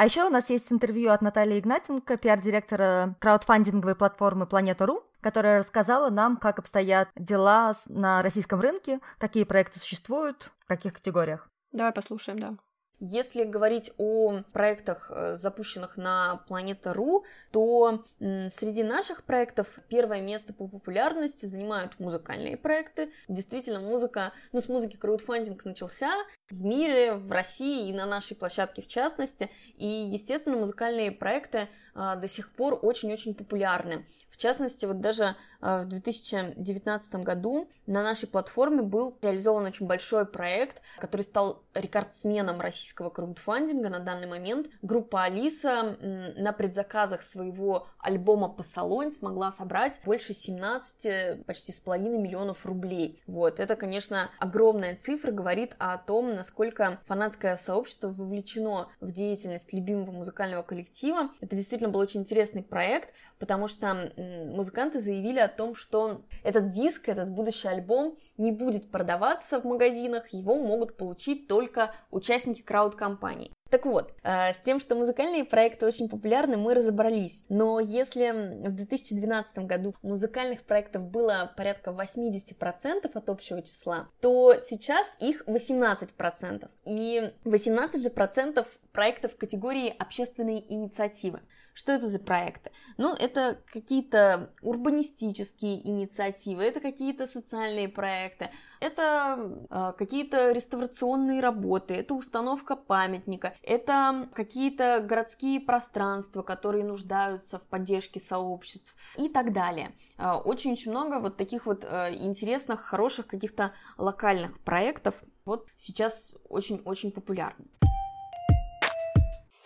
А 0.00 0.06
еще 0.06 0.24
у 0.24 0.30
нас 0.30 0.48
есть 0.48 0.72
интервью 0.72 1.10
от 1.10 1.20
Натальи 1.20 1.58
Игнатенко, 1.58 2.16
пиар-директора 2.16 3.16
краудфандинговой 3.20 3.94
платформы 3.94 4.46
Планета.ру, 4.46 5.02
которая 5.20 5.58
рассказала 5.58 6.08
нам, 6.08 6.38
как 6.38 6.58
обстоят 6.58 7.10
дела 7.16 7.74
на 7.84 8.22
российском 8.22 8.62
рынке, 8.62 9.00
какие 9.18 9.44
проекты 9.44 9.78
существуют, 9.78 10.52
в 10.60 10.68
каких 10.68 10.94
категориях. 10.94 11.50
Давай 11.72 11.92
послушаем, 11.92 12.38
да. 12.38 12.54
Если 13.00 13.44
говорить 13.44 13.92
о 13.96 14.42
проектах, 14.52 15.10
э, 15.10 15.34
запущенных 15.34 15.96
на 15.96 16.42
Планета.ру, 16.48 17.24
то 17.50 18.04
среди 18.18 18.82
наших 18.82 19.24
проектов 19.24 19.78
первое 19.88 20.20
место 20.20 20.52
по 20.52 20.68
популярности 20.68 21.46
занимают 21.46 21.98
музыкальные 21.98 22.58
проекты. 22.58 23.10
Действительно, 23.28 23.80
музыка, 23.80 24.32
ну, 24.52 24.60
с 24.60 24.68
музыки 24.68 24.96
краудфандинг 24.96 25.64
начался 25.64 26.12
в 26.50 26.62
мире, 26.62 27.14
в 27.14 27.32
России 27.32 27.88
и 27.88 27.92
на 27.94 28.04
нашей 28.04 28.36
площадке 28.36 28.82
в 28.82 28.86
частности. 28.86 29.50
И, 29.76 29.86
естественно, 29.86 30.58
музыкальные 30.58 31.12
проекты 31.12 31.68
а, 31.94 32.16
до 32.16 32.28
сих 32.28 32.52
пор 32.52 32.78
очень-очень 32.82 33.34
популярны. 33.34 34.04
Частности, 34.40 34.86
вот 34.86 35.02
даже 35.02 35.36
а, 35.60 35.82
в 35.82 35.88
2019 35.88 37.14
году 37.16 37.68
на 37.86 38.02
нашей 38.02 38.26
платформе 38.26 38.80
был 38.80 39.18
реализован 39.20 39.66
очень 39.66 39.86
большой 39.86 40.24
проект, 40.24 40.80
который 40.98 41.22
стал 41.22 41.62
рекордсменом 41.74 42.58
российского 42.58 43.10
краудфандинга 43.10 43.90
на 43.90 44.00
данный 44.00 44.26
момент. 44.26 44.68
Группа 44.80 45.24
Алиса 45.24 45.98
на 46.38 46.52
предзаказах 46.52 47.22
своего 47.22 47.86
альбома 47.98 48.48
«Посолонь» 48.48 49.12
смогла 49.12 49.52
собрать 49.52 50.00
больше 50.06 50.32
17, 50.32 51.44
почти 51.44 51.72
с 51.72 51.80
половиной 51.80 52.16
миллионов 52.16 52.64
рублей. 52.64 53.22
Вот, 53.26 53.60
это, 53.60 53.76
конечно, 53.76 54.30
огромная 54.38 54.96
цифра, 54.96 55.32
говорит 55.32 55.76
о 55.78 55.98
том, 55.98 56.32
насколько 56.32 57.00
фанатское 57.04 57.58
сообщество 57.58 58.08
вовлечено 58.08 58.88
в 59.00 59.12
деятельность 59.12 59.74
любимого 59.74 60.12
музыкального 60.12 60.62
коллектива. 60.62 61.28
Это 61.42 61.56
действительно 61.56 61.90
был 61.90 62.00
очень 62.00 62.20
интересный 62.20 62.62
проект, 62.62 63.12
потому 63.38 63.68
что 63.68 64.10
музыканты 64.46 65.00
заявили 65.00 65.38
о 65.38 65.48
том, 65.48 65.74
что 65.74 66.22
этот 66.42 66.70
диск, 66.70 67.08
этот 67.08 67.30
будущий 67.30 67.68
альбом 67.68 68.16
не 68.38 68.52
будет 68.52 68.90
продаваться 68.90 69.60
в 69.60 69.64
магазинах, 69.64 70.28
его 70.28 70.56
могут 70.56 70.96
получить 70.96 71.48
только 71.48 71.94
участники 72.10 72.62
крауд-компаний. 72.62 73.52
Так 73.70 73.86
вот, 73.86 74.12
э, 74.24 74.52
с 74.52 74.58
тем, 74.60 74.80
что 74.80 74.96
музыкальные 74.96 75.44
проекты 75.44 75.86
очень 75.86 76.08
популярны, 76.08 76.56
мы 76.56 76.74
разобрались. 76.74 77.44
Но 77.48 77.78
если 77.78 78.56
в 78.68 78.72
2012 78.72 79.58
году 79.66 79.94
музыкальных 80.02 80.62
проектов 80.62 81.04
было 81.06 81.52
порядка 81.56 81.92
80% 81.92 83.14
от 83.14 83.30
общего 83.30 83.62
числа, 83.62 84.08
то 84.20 84.56
сейчас 84.58 85.16
их 85.20 85.44
18%. 85.46 86.68
И 86.84 87.32
18 87.44 88.02
же 88.02 88.10
процентов 88.10 88.80
проектов 88.92 89.36
категории 89.36 89.94
общественные 89.96 90.60
инициативы. 90.72 91.40
Что 91.80 91.92
это 91.92 92.10
за 92.10 92.18
проекты? 92.18 92.72
Ну, 92.98 93.14
это 93.14 93.58
какие-то 93.72 94.50
урбанистические 94.60 95.88
инициативы, 95.88 96.62
это 96.62 96.78
какие-то 96.78 97.26
социальные 97.26 97.88
проекты, 97.88 98.50
это 98.80 99.66
э, 99.70 99.92
какие-то 99.96 100.52
реставрационные 100.52 101.40
работы, 101.40 101.94
это 101.94 102.12
установка 102.12 102.76
памятника, 102.76 103.54
это 103.62 104.28
какие-то 104.34 105.00
городские 105.00 105.58
пространства, 105.58 106.42
которые 106.42 106.84
нуждаются 106.84 107.58
в 107.58 107.62
поддержке 107.62 108.20
сообществ 108.20 108.94
и 109.16 109.30
так 109.30 109.54
далее. 109.54 109.92
Очень-очень 110.18 110.90
много 110.90 111.18
вот 111.18 111.38
таких 111.38 111.64
вот 111.64 111.86
э, 111.86 112.14
интересных, 112.14 112.82
хороших 112.82 113.26
каких-то 113.26 113.72
локальных 113.96 114.60
проектов 114.60 115.22
вот 115.46 115.66
сейчас 115.78 116.34
очень-очень 116.50 117.10
популярны. 117.10 117.64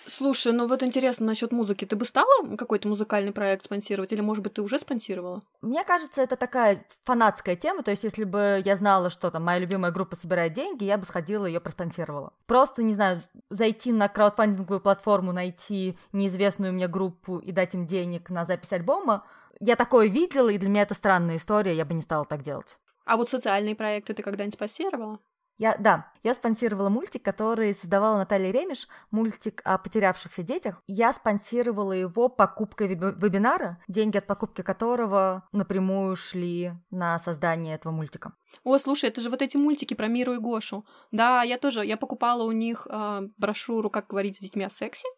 Слушай, 0.07 0.53
ну 0.53 0.67
вот 0.67 0.83
интересно 0.83 1.27
насчет 1.27 1.51
музыки. 1.53 1.85
Ты 1.85 1.97
бы 1.97 2.05
стала 2.05 2.57
какой-то 2.57 2.89
музыкальный 2.89 3.33
проект 3.33 3.65
спонсировать, 3.65 4.13
или, 4.13 4.21
может 4.21 4.45
быть, 4.45 4.55
ты 4.55 4.63
уже 4.63 4.79
спонсировала? 4.79 5.43
Мне 5.63 5.83
кажется, 5.85 6.23
это 6.23 6.37
такая 6.37 6.85
фанатская 7.05 7.57
тема. 7.57 7.83
То 7.83 7.91
есть, 7.91 8.05
если 8.05 8.25
бы 8.25 8.61
я 8.65 8.77
знала, 8.77 9.09
что 9.09 9.31
там 9.31 9.45
моя 9.45 9.59
любимая 9.59 9.93
группа 9.93 10.15
собирает 10.17 10.53
деньги, 10.53 10.85
я 10.85 10.99
бы 10.99 11.05
сходила 11.05 11.47
и 11.47 11.53
ее 11.53 11.61
проспонсировала. 11.61 12.33
Просто, 12.47 12.83
не 12.83 12.95
знаю, 12.95 13.23
зайти 13.49 13.93
на 13.93 14.09
краудфандинговую 14.09 14.81
платформу, 14.81 15.33
найти 15.33 15.99
неизвестную 16.13 16.73
мне 16.73 16.87
группу 16.87 17.39
и 17.39 17.53
дать 17.53 17.75
им 17.75 17.87
денег 17.87 18.31
на 18.31 18.45
запись 18.45 18.73
альбома. 18.73 19.25
Я 19.61 19.77
такое 19.77 20.09
видела, 20.09 20.51
и 20.51 20.59
для 20.59 20.69
меня 20.69 20.83
это 20.83 20.95
странная 20.95 21.37
история, 21.37 21.75
я 21.75 21.85
бы 21.85 21.95
не 21.95 22.03
стала 22.03 22.25
так 22.25 22.43
делать. 22.43 22.79
А 23.07 23.17
вот 23.17 23.29
социальные 23.29 23.75
проекты 23.75 24.15
ты 24.15 24.23
когда-нибудь 24.23 24.55
спонсировала? 24.55 25.19
Я, 25.57 25.77
да, 25.79 26.11
я 26.23 26.35
спонсировала 26.35 26.89
мультик, 26.89 27.23
который 27.23 27.75
создавала 27.75 28.19
Наталья 28.19 28.51
Ремеш, 28.51 28.89
мультик 29.11 29.61
о 29.65 29.79
потерявшихся 29.79 30.43
детях. 30.43 30.83
Я 30.87 31.13
спонсировала 31.13 31.93
его 31.93 32.29
покупкой 32.29 32.89
вебинара, 32.89 33.79
деньги 33.87 34.17
от 34.17 34.27
покупки 34.27 34.63
которого 34.63 35.49
напрямую 35.53 36.17
шли 36.17 36.73
на 36.91 37.19
создание 37.19 37.77
этого 37.77 37.93
мультика. 37.93 38.33
О, 38.65 38.79
слушай, 38.79 39.09
это 39.09 39.21
же 39.21 39.31
вот 39.31 39.43
эти 39.43 39.57
мультики 39.57 39.95
про 39.95 40.09
Миру 40.09 40.35
и 40.35 40.39
Гошу. 40.39 40.85
Да, 41.13 41.43
я 41.43 41.59
тоже, 41.59 41.85
я 41.85 41.97
покупала 41.97 42.43
у 42.43 42.53
них 42.53 42.87
э, 42.91 43.23
брошюру 43.37 43.91
«Как 43.91 44.09
говорить 44.09 44.37
с 44.37 44.41
детьми 44.41 44.65
о 44.65 44.71
сексе», 44.71 45.09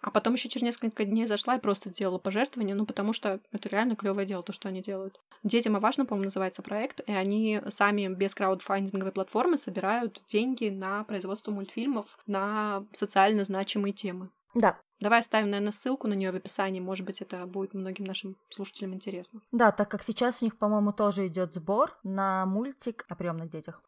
а 0.00 0.10
потом 0.10 0.34
еще 0.34 0.48
через 0.48 0.64
несколько 0.64 1.04
дней 1.04 1.26
зашла 1.26 1.56
и 1.56 1.60
просто 1.60 1.90
сделала 1.90 2.18
пожертвование, 2.18 2.74
ну 2.74 2.86
потому 2.86 3.12
что 3.12 3.40
это 3.52 3.68
реально 3.68 3.96
клевое 3.96 4.26
дело, 4.26 4.42
то, 4.42 4.52
что 4.52 4.68
они 4.68 4.82
делают. 4.82 5.20
Детям 5.42 5.76
и 5.76 5.80
важно, 5.80 6.04
по-моему, 6.06 6.26
называется 6.26 6.62
проект, 6.62 7.00
и 7.06 7.12
они 7.12 7.60
сами 7.68 8.08
без 8.08 8.34
краудфандинговой 8.34 9.12
платформы 9.12 9.56
собирают 9.56 10.22
деньги 10.26 10.68
на 10.68 11.04
производство 11.04 11.50
мультфильмов 11.50 12.18
на 12.26 12.84
социально 12.92 13.44
значимые 13.44 13.92
темы. 13.92 14.30
Да, 14.54 14.78
Давай 15.02 15.18
оставим, 15.18 15.50
наверное, 15.50 15.72
ссылку 15.72 16.06
на 16.06 16.14
нее 16.14 16.30
в 16.30 16.36
описании. 16.36 16.78
Может 16.78 17.04
быть, 17.04 17.20
это 17.20 17.44
будет 17.46 17.74
многим 17.74 18.04
нашим 18.04 18.36
слушателям 18.50 18.94
интересно. 18.94 19.40
Да, 19.50 19.72
так 19.72 19.90
как 19.90 20.04
сейчас 20.04 20.42
у 20.42 20.44
них, 20.44 20.56
по-моему, 20.56 20.92
тоже 20.92 21.26
идет 21.26 21.54
сбор 21.54 21.98
на 22.04 22.46
мультик 22.46 23.04
о 23.08 23.16
приемных 23.16 23.50
детях. 23.50 23.82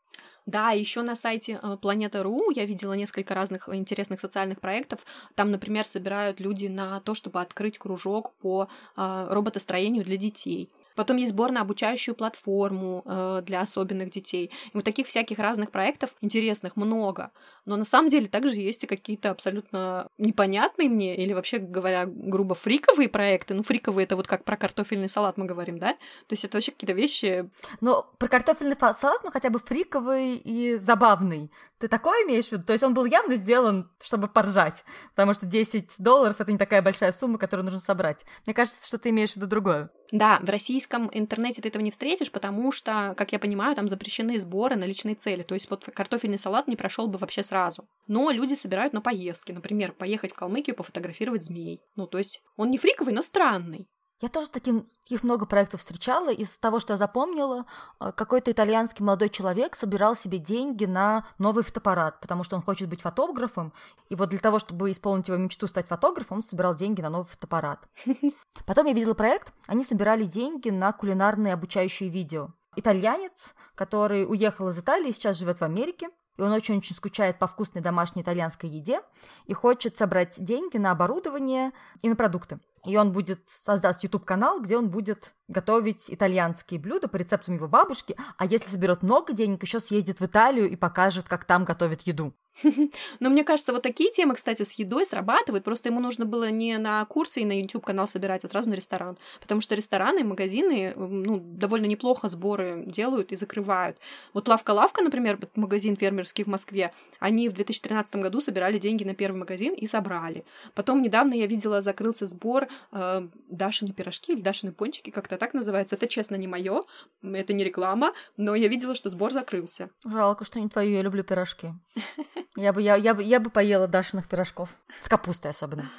Да, 0.46 0.72
еще 0.72 1.02
на 1.02 1.16
сайте 1.16 1.58
э, 1.62 1.76
Планета.ру 1.80 2.50
я 2.50 2.66
видела 2.66 2.92
несколько 2.92 3.34
разных 3.34 3.68
интересных 3.72 4.20
социальных 4.20 4.60
проектов. 4.60 5.06
Там, 5.34 5.50
например, 5.50 5.86
собирают 5.86 6.38
люди 6.38 6.66
на 6.66 7.00
то, 7.00 7.14
чтобы 7.14 7.40
открыть 7.40 7.78
кружок 7.78 8.32
по 8.34 8.68
э, 8.96 9.26
роботостроению 9.30 10.04
для 10.04 10.16
детей. 10.18 10.70
Потом 10.94 11.16
есть 11.16 11.32
сбор 11.32 11.50
на 11.50 11.60
обучающую 11.62 12.14
платформу 12.14 13.02
э, 13.04 13.42
для 13.44 13.60
особенных 13.60 14.10
детей. 14.10 14.50
И 14.66 14.70
вот 14.72 14.84
таких 14.84 15.06
всяких 15.06 15.38
разных 15.38 15.70
проектов 15.70 16.14
интересных 16.20 16.76
много. 16.76 17.30
Но 17.64 17.76
на 17.76 17.84
самом 17.84 18.10
деле 18.10 18.26
также 18.26 18.54
есть 18.54 18.84
и 18.84 18.86
какие-то 18.86 19.30
абсолютно 19.30 20.08
непонятные 20.18 20.88
мне, 20.88 21.16
или 21.16 21.32
вообще 21.32 21.58
говоря, 21.58 22.06
грубо 22.06 22.54
фриковые 22.54 23.08
проекты. 23.08 23.54
Ну, 23.54 23.62
фриковые 23.62 24.04
это 24.04 24.16
вот 24.16 24.26
как 24.26 24.44
про 24.44 24.56
картофельный 24.56 25.08
салат 25.08 25.36
мы 25.36 25.46
говорим, 25.46 25.78
да? 25.78 25.92
То 25.92 26.32
есть 26.32 26.44
это 26.44 26.56
вообще 26.56 26.72
какие-то 26.72 26.94
вещи... 26.94 27.50
Но 27.80 28.10
про 28.18 28.28
картофельный 28.28 28.76
салат, 28.78 29.20
ну, 29.24 29.30
хотя 29.30 29.50
бы 29.50 29.58
фриковый 29.58 30.36
и 30.36 30.76
забавный. 30.76 31.50
Ты 31.78 31.88
такое 31.88 32.24
имеешь 32.24 32.48
в 32.48 32.52
виду? 32.52 32.64
То 32.64 32.72
есть 32.72 32.82
он 32.84 32.94
был 32.94 33.04
явно 33.04 33.36
сделан, 33.36 33.90
чтобы 34.02 34.28
поржать, 34.28 34.84
потому 35.14 35.34
что 35.34 35.44
10 35.44 35.96
долларов— 35.98 36.36
это 36.40 36.50
не 36.50 36.58
такая 36.58 36.80
большая 36.80 37.12
сумма, 37.12 37.38
которую 37.38 37.64
нужно 37.64 37.80
собрать. 37.80 38.24
Мне 38.46 38.54
кажется, 38.54 38.86
что 38.86 38.98
ты 38.98 39.10
имеешь 39.10 39.32
в 39.32 39.36
виду 39.36 39.46
другое. 39.46 39.90
Да, 40.14 40.38
в 40.40 40.48
российском 40.48 41.10
интернете 41.12 41.60
ты 41.60 41.66
этого 41.66 41.82
не 41.82 41.90
встретишь, 41.90 42.30
потому 42.30 42.70
что, 42.70 43.14
как 43.16 43.32
я 43.32 43.40
понимаю, 43.40 43.74
там 43.74 43.88
запрещены 43.88 44.38
сборы 44.38 44.76
на 44.76 44.84
личные 44.84 45.16
цели. 45.16 45.42
То 45.42 45.54
есть 45.54 45.68
вот 45.68 45.86
картофельный 45.92 46.38
салат 46.38 46.68
не 46.68 46.76
прошел 46.76 47.08
бы 47.08 47.18
вообще 47.18 47.42
сразу. 47.42 47.88
Но 48.06 48.30
люди 48.30 48.54
собирают 48.54 48.92
на 48.92 49.00
поездки. 49.00 49.50
Например, 49.50 49.90
поехать 49.90 50.30
в 50.30 50.36
Калмыкию 50.36 50.76
пофотографировать 50.76 51.42
змей. 51.42 51.80
Ну, 51.96 52.06
то 52.06 52.18
есть 52.18 52.42
он 52.56 52.70
не 52.70 52.78
фриковый, 52.78 53.12
но 53.12 53.24
странный. 53.24 53.88
Я 54.20 54.28
тоже 54.28 54.48
таким, 54.48 54.88
таких 55.02 55.24
много 55.24 55.44
проектов 55.44 55.80
встречала. 55.80 56.32
Из 56.32 56.58
того, 56.58 56.78
что 56.78 56.92
я 56.92 56.96
запомнила, 56.96 57.66
э, 58.00 58.12
какой-то 58.12 58.52
итальянский 58.52 59.04
молодой 59.04 59.28
человек 59.28 59.74
собирал 59.74 60.14
себе 60.14 60.38
деньги 60.38 60.84
на 60.84 61.26
новый 61.38 61.64
фотоаппарат, 61.64 62.20
потому 62.20 62.44
что 62.44 62.54
он 62.56 62.62
хочет 62.62 62.88
быть 62.88 63.02
фотографом. 63.02 63.72
И 64.08 64.14
вот 64.14 64.28
для 64.28 64.38
того, 64.38 64.60
чтобы 64.60 64.90
исполнить 64.90 65.28
его 65.28 65.36
мечту 65.36 65.66
стать 65.66 65.88
фотографом, 65.88 66.38
он 66.38 66.42
собирал 66.42 66.76
деньги 66.76 67.00
на 67.00 67.10
новый 67.10 67.26
фотоаппарат. 67.26 67.88
Потом 68.66 68.86
я 68.86 68.92
видела 68.92 69.14
проект, 69.14 69.52
они 69.66 69.82
собирали 69.82 70.24
деньги 70.24 70.70
на 70.70 70.92
кулинарные 70.92 71.52
обучающие 71.52 72.08
видео. 72.08 72.50
Итальянец, 72.76 73.54
который 73.74 74.24
уехал 74.24 74.68
из 74.68 74.78
Италии, 74.78 75.12
сейчас 75.12 75.38
живет 75.38 75.60
в 75.60 75.64
Америке, 75.64 76.08
и 76.36 76.42
он 76.42 76.52
очень-очень 76.52 76.96
скучает 76.96 77.38
по 77.38 77.46
вкусной 77.46 77.82
домашней 77.82 78.22
итальянской 78.22 78.68
еде 78.68 79.00
и 79.46 79.52
хочет 79.52 79.96
собрать 79.96 80.42
деньги 80.42 80.76
на 80.78 80.92
оборудование 80.92 81.72
и 82.02 82.08
на 82.08 82.16
продукты. 82.16 82.58
И 82.84 82.96
он 82.96 83.12
будет 83.12 83.48
создать 83.48 84.02
YouTube-канал, 84.02 84.60
где 84.60 84.76
он 84.76 84.90
будет 84.90 85.34
готовить 85.48 86.10
итальянские 86.10 86.78
блюда 86.78 87.08
по 87.08 87.16
рецептам 87.16 87.54
его 87.54 87.66
бабушки, 87.66 88.16
а 88.36 88.44
если 88.44 88.68
соберет 88.68 89.02
много 89.02 89.32
денег, 89.32 89.62
еще 89.62 89.80
съездит 89.80 90.20
в 90.20 90.26
Италию 90.26 90.70
и 90.70 90.76
покажет, 90.76 91.28
как 91.28 91.44
там 91.44 91.64
готовят 91.64 92.02
еду. 92.02 92.34
Но 93.20 93.30
мне 93.30 93.44
кажется, 93.44 93.72
вот 93.72 93.82
такие 93.82 94.10
темы, 94.10 94.34
кстати, 94.34 94.62
с 94.62 94.72
едой 94.72 95.06
срабатывают. 95.06 95.64
Просто 95.64 95.88
ему 95.88 96.00
нужно 96.00 96.24
было 96.24 96.50
не 96.50 96.78
на 96.78 97.04
курсы 97.06 97.40
и 97.40 97.44
на 97.44 97.60
YouTube 97.60 97.84
канал 97.84 98.06
собирать, 98.06 98.44
а 98.44 98.48
сразу 98.48 98.68
на 98.68 98.74
ресторан. 98.74 99.18
Потому 99.40 99.60
что 99.60 99.74
рестораны 99.74 100.20
и 100.20 100.24
магазины 100.24 100.92
ну, 100.96 101.38
довольно 101.40 101.86
неплохо 101.86 102.28
сборы 102.28 102.84
делают 102.86 103.32
и 103.32 103.36
закрывают. 103.36 103.98
Вот 104.32 104.48
Лавка-Лавка, 104.48 105.02
например, 105.02 105.38
магазин 105.54 105.96
фермерский 105.96 106.44
в 106.44 106.48
Москве, 106.48 106.92
они 107.18 107.48
в 107.48 107.52
2013 107.52 108.16
году 108.16 108.40
собирали 108.40 108.78
деньги 108.78 109.04
на 109.04 109.14
первый 109.14 109.38
магазин 109.38 109.74
и 109.74 109.86
собрали. 109.86 110.44
Потом 110.74 111.02
недавно 111.02 111.34
я 111.34 111.46
видела, 111.46 111.82
закрылся 111.82 112.26
сбор 112.26 112.68
э, 112.92 113.28
Дашины 113.48 113.92
пирожки 113.92 114.32
или 114.32 114.40
Дашины 114.40 114.72
пончики, 114.72 115.10
как-то 115.10 115.36
так 115.36 115.54
называется. 115.54 115.96
Это, 115.96 116.06
честно, 116.06 116.36
не 116.36 116.46
мое, 116.46 116.82
это 117.22 117.52
не 117.52 117.64
реклама, 117.64 118.12
но 118.36 118.54
я 118.54 118.68
видела, 118.68 118.94
что 118.94 119.10
сбор 119.10 119.32
закрылся. 119.32 119.90
Жалко, 120.04 120.44
что 120.44 120.60
не 120.60 120.68
твое, 120.68 120.94
я 120.94 121.02
люблю 121.02 121.24
пирожки. 121.24 121.72
Я 122.56 122.72
бы, 122.72 122.82
я, 122.82 122.96
я, 122.96 123.14
бы, 123.14 123.22
я 123.22 123.40
бы 123.40 123.50
поела 123.50 123.88
Дашиных 123.88 124.28
пирожков. 124.28 124.70
С 125.00 125.08
капустой 125.08 125.50
особенно. 125.50 125.90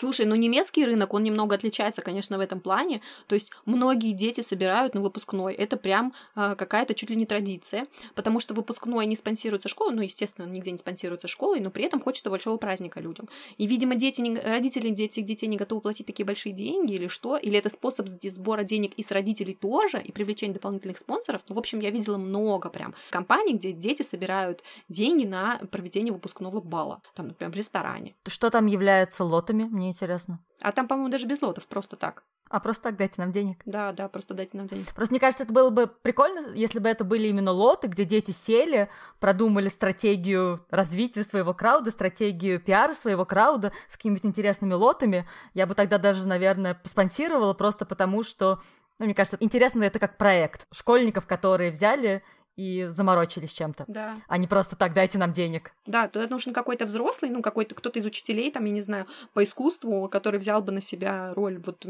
Слушай, 0.00 0.24
ну 0.24 0.34
немецкий 0.34 0.86
рынок, 0.86 1.12
он 1.12 1.22
немного 1.22 1.54
отличается, 1.54 2.00
конечно, 2.00 2.38
в 2.38 2.40
этом 2.40 2.60
плане. 2.60 3.02
То 3.26 3.34
есть 3.34 3.50
многие 3.66 4.12
дети 4.12 4.40
собирают 4.40 4.94
на 4.94 5.02
выпускной. 5.02 5.52
Это 5.52 5.76
прям 5.76 6.14
э, 6.36 6.54
какая-то 6.56 6.94
чуть 6.94 7.10
ли 7.10 7.16
не 7.16 7.26
традиция, 7.26 7.86
потому 8.14 8.40
что 8.40 8.54
выпускной 8.54 9.04
не 9.04 9.14
спонсируется 9.14 9.68
школой, 9.68 9.94
ну, 9.94 10.00
естественно, 10.00 10.46
нигде 10.46 10.70
не 10.70 10.78
спонсируется 10.78 11.28
школой, 11.28 11.60
но 11.60 11.70
при 11.70 11.84
этом 11.84 12.00
хочется 12.00 12.30
большого 12.30 12.56
праздника 12.56 12.98
людям. 12.98 13.28
И, 13.58 13.66
видимо, 13.66 13.94
дети 13.94 14.22
не, 14.22 14.38
родители 14.38 14.88
дети, 14.88 15.20
детей 15.20 15.48
не 15.48 15.58
готовы 15.58 15.82
платить 15.82 16.06
такие 16.06 16.24
большие 16.24 16.54
деньги 16.54 16.94
или 16.94 17.08
что, 17.08 17.36
или 17.36 17.58
это 17.58 17.68
способ 17.68 18.08
сбора 18.08 18.62
денег 18.62 18.94
и 18.94 19.02
с 19.02 19.10
родителей 19.10 19.52
тоже, 19.52 20.00
и 20.00 20.12
привлечения 20.12 20.54
дополнительных 20.54 20.96
спонсоров. 20.96 21.42
Ну, 21.50 21.56
в 21.56 21.58
общем, 21.58 21.78
я 21.80 21.90
видела 21.90 22.16
много 22.16 22.70
прям 22.70 22.94
компаний, 23.10 23.52
где 23.52 23.72
дети 23.72 24.00
собирают 24.00 24.62
деньги 24.88 25.26
на 25.26 25.58
проведение 25.70 26.14
выпускного 26.14 26.62
бала, 26.62 27.02
там, 27.14 27.28
например, 27.28 27.52
в 27.52 27.56
ресторане. 27.56 28.14
Что 28.26 28.48
там 28.48 28.64
является 28.64 29.24
лотами? 29.24 29.64
Мне 29.64 29.89
интересно. 29.90 30.40
А 30.62 30.72
там, 30.72 30.88
по-моему, 30.88 31.10
даже 31.10 31.26
без 31.26 31.42
лотов, 31.42 31.66
просто 31.66 31.96
так. 31.96 32.24
А 32.50 32.58
просто 32.58 32.84
так 32.84 32.96
дайте 32.96 33.14
нам 33.18 33.30
денег. 33.30 33.62
Да, 33.64 33.92
да, 33.92 34.08
просто 34.08 34.34
дайте 34.34 34.56
нам 34.56 34.66
денег. 34.66 34.92
Просто 34.92 35.12
мне 35.12 35.20
кажется, 35.20 35.44
это 35.44 35.52
было 35.52 35.70
бы 35.70 35.86
прикольно, 35.86 36.52
если 36.52 36.80
бы 36.80 36.88
это 36.88 37.04
были 37.04 37.28
именно 37.28 37.52
лоты, 37.52 37.86
где 37.86 38.04
дети 38.04 38.32
сели, 38.32 38.88
продумали 39.20 39.68
стратегию 39.68 40.66
развития 40.68 41.22
своего 41.22 41.54
крауда, 41.54 41.92
стратегию 41.92 42.58
пиара 42.60 42.92
своего 42.92 43.24
крауда 43.24 43.72
с 43.88 43.96
какими-нибудь 43.96 44.26
интересными 44.26 44.74
лотами. 44.74 45.28
Я 45.54 45.66
бы 45.66 45.76
тогда 45.76 45.98
даже, 45.98 46.26
наверное, 46.26 46.80
спонсировала 46.84 47.54
просто 47.54 47.86
потому, 47.86 48.24
что 48.24 48.58
ну, 48.98 49.06
мне 49.06 49.14
кажется, 49.14 49.38
интересно 49.40 49.84
это 49.84 49.98
как 49.98 50.18
проект 50.18 50.66
школьников, 50.72 51.26
которые 51.26 51.70
взяли 51.70 52.22
и 52.60 52.88
заморочились 52.90 53.52
чем-то. 53.52 53.84
Да. 53.88 54.16
А 54.28 54.36
не 54.36 54.46
просто 54.46 54.76
так, 54.76 54.92
дайте 54.92 55.16
нам 55.16 55.32
денег. 55.32 55.72
Да, 55.86 56.08
туда 56.08 56.26
нужен 56.28 56.52
какой-то 56.52 56.84
взрослый, 56.84 57.30
ну, 57.30 57.40
какой-то 57.40 57.74
кто-то 57.74 57.98
из 57.98 58.04
учителей, 58.04 58.50
там, 58.50 58.66
я 58.66 58.72
не 58.72 58.82
знаю, 58.82 59.06
по 59.32 59.42
искусству, 59.42 60.08
который 60.08 60.38
взял 60.38 60.60
бы 60.60 60.70
на 60.70 60.82
себя 60.82 61.32
роль 61.34 61.58
вот 61.64 61.86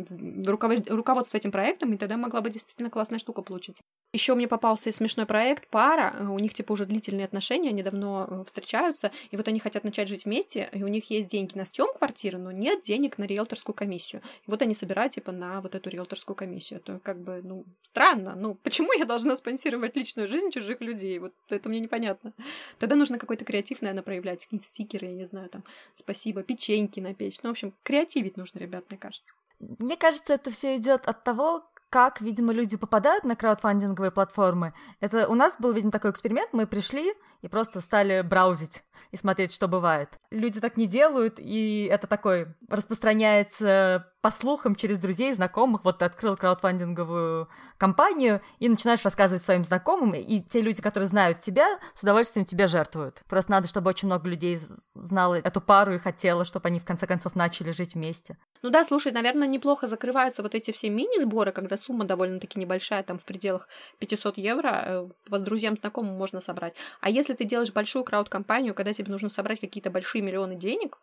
руковод... 0.47 0.89
руководства 0.89 1.39
этим 1.39 1.51
проектом, 1.51 1.93
и 1.93 1.97
тогда 1.97 2.17
могла 2.17 2.41
бы 2.41 2.51
действительно 2.51 2.89
классная 2.89 3.19
штука 3.19 3.43
получиться. 3.43 3.83
Еще 4.13 4.35
мне 4.35 4.47
попался 4.47 4.93
смешной 4.93 5.27
проект 5.27 5.69
пара, 5.69 6.15
у 6.21 6.39
них 6.39 6.55
типа 6.55 6.73
уже 6.73 6.85
длительные 6.85 7.25
отношения, 7.25 7.71
они 7.71 7.83
давно 7.83 8.27
э, 8.29 8.45
встречаются, 8.47 9.11
и 9.33 9.37
вот 9.37 9.49
они 9.49 9.59
хотят 9.59 9.83
начать 9.83 10.09
жить 10.09 10.25
вместе, 10.25 10.69
и 10.73 10.85
у 10.85 10.89
них 10.89 11.11
есть 11.11 11.29
деньги 11.29 11.57
на 11.59 11.67
съем 11.67 11.89
квартиры, 11.97 12.39
но 12.39 12.53
нет 12.53 12.83
денег 12.83 13.19
на 13.19 13.25
риэлторскую 13.25 13.75
комиссию. 13.75 14.23
И 14.47 14.51
вот 14.51 14.63
они 14.63 14.75
собирают 14.75 15.15
типа 15.15 15.33
на 15.33 15.61
вот 15.61 15.75
эту 15.75 15.91
риэлторскую 15.91 16.37
комиссию. 16.37 16.79
Это 16.79 17.01
как 17.01 17.21
бы, 17.21 17.41
ну, 17.43 17.65
странно. 17.83 18.35
Ну, 18.37 18.55
почему 18.55 18.93
я 18.93 19.05
должна 19.05 19.37
спонсировать 19.37 19.97
личную 19.97 20.29
жизнь 20.29 20.51
чужих 20.61 20.81
людей. 20.81 21.19
Вот 21.19 21.35
это 21.49 21.69
мне 21.69 21.81
непонятно. 21.81 22.33
Тогда 22.79 22.97
нужно 22.97 23.19
какой-то 23.19 23.45
креатив, 23.45 23.83
наверное, 23.83 24.03
проявлять. 24.03 24.45
Какие-то 24.45 24.67
стикеры, 24.67 25.07
я 25.09 25.15
не 25.15 25.27
знаю, 25.27 25.49
там, 25.49 25.65
спасибо, 25.95 26.43
печеньки 26.43 27.01
на 27.01 27.15
печь. 27.15 27.39
Ну, 27.43 27.51
в 27.51 27.53
общем, 27.53 27.75
креативить 27.83 28.37
нужно, 28.37 28.59
ребят, 28.59 28.85
мне 28.91 28.99
кажется. 28.99 29.33
Мне 29.79 29.97
кажется, 29.97 30.35
это 30.35 30.51
все 30.51 30.77
идет 30.77 31.07
от 31.07 31.23
того, 31.25 31.65
как, 31.91 32.21
видимо, 32.21 32.53
люди 32.53 32.77
попадают 32.77 33.25
на 33.25 33.35
краудфандинговые 33.35 34.13
платформы. 34.13 34.73
Это 35.01 35.29
у 35.29 35.35
нас 35.35 35.57
был, 35.59 35.73
видимо, 35.73 35.91
такой 35.91 36.13
эксперимент. 36.13 36.53
Мы 36.53 36.67
пришли 36.67 37.13
и 37.43 37.49
просто 37.49 37.81
стали 37.81 38.23
браузить 38.23 38.85
и 39.11 39.17
смотреть, 39.17 39.53
что 39.53 39.69
бывает. 39.69 40.19
Люди 40.31 40.61
так 40.61 40.77
не 40.77 40.87
делают, 40.87 41.37
и 41.39 41.89
это 41.91 42.07
такой 42.07 42.49
распространяется 42.69 44.07
по 44.21 44.31
слухам 44.31 44.77
через 44.77 44.99
друзей, 44.99 45.33
знакомых. 45.33 45.85
Вот 45.85 45.99
ты 45.99 46.05
открыл 46.05 46.37
краудфандинговую 46.37 47.49
компанию 47.79 48.43
и 48.59 48.69
начинаешь 48.69 49.03
рассказывать 49.03 49.43
своим 49.43 49.65
знакомым, 49.65 50.15
и 50.15 50.41
те 50.41 50.61
люди, 50.61 50.83
которые 50.83 51.09
знают 51.09 51.41
тебя, 51.41 51.67
с 51.95 52.03
удовольствием 52.03 52.45
тебе 52.45 52.67
жертвуют. 52.67 53.23
Просто 53.29 53.51
надо, 53.51 53.67
чтобы 53.67 53.89
очень 53.89 54.07
много 54.07 54.29
людей 54.29 54.59
знало 54.95 55.37
эту 55.37 55.61
пару 55.61 55.95
и 55.95 55.99
хотело, 55.99 56.45
чтобы 56.45 56.69
они 56.69 56.79
в 56.79 56.85
конце 56.85 57.07
концов 57.07 57.35
начали 57.35 57.71
жить 57.71 57.95
вместе. 57.95 58.37
Ну 58.63 58.69
да, 58.69 58.85
слушай, 58.85 59.11
наверное, 59.11 59.49
неплохо 59.49 59.89
закрываются 59.89 60.43
вот 60.43 60.55
эти 60.55 60.71
все 60.71 60.91
мини-сборы, 60.91 61.53
когда 61.53 61.79
сумма 61.79 62.05
довольно-таки 62.05 62.59
небольшая, 62.59 63.03
там 63.03 63.19
в 63.19 63.25
пределах 63.25 63.69
500 63.99 64.37
евро, 64.37 65.09
с 65.27 65.33
э, 65.33 65.39
друзьям, 65.39 65.77
знакомым 65.77 66.17
можно 66.17 66.43
собрать. 66.43 66.75
А 67.01 67.09
если 67.09 67.30
ты 67.35 67.45
делаешь 67.45 67.73
большую 67.73 68.05
крауд-компанию, 68.05 68.75
когда 68.75 68.93
тебе 68.93 69.11
нужно 69.11 69.29
собрать 69.29 69.61
какие-то 69.61 69.91
большие 69.91 70.23
миллионы 70.23 70.57
денег, 70.57 70.99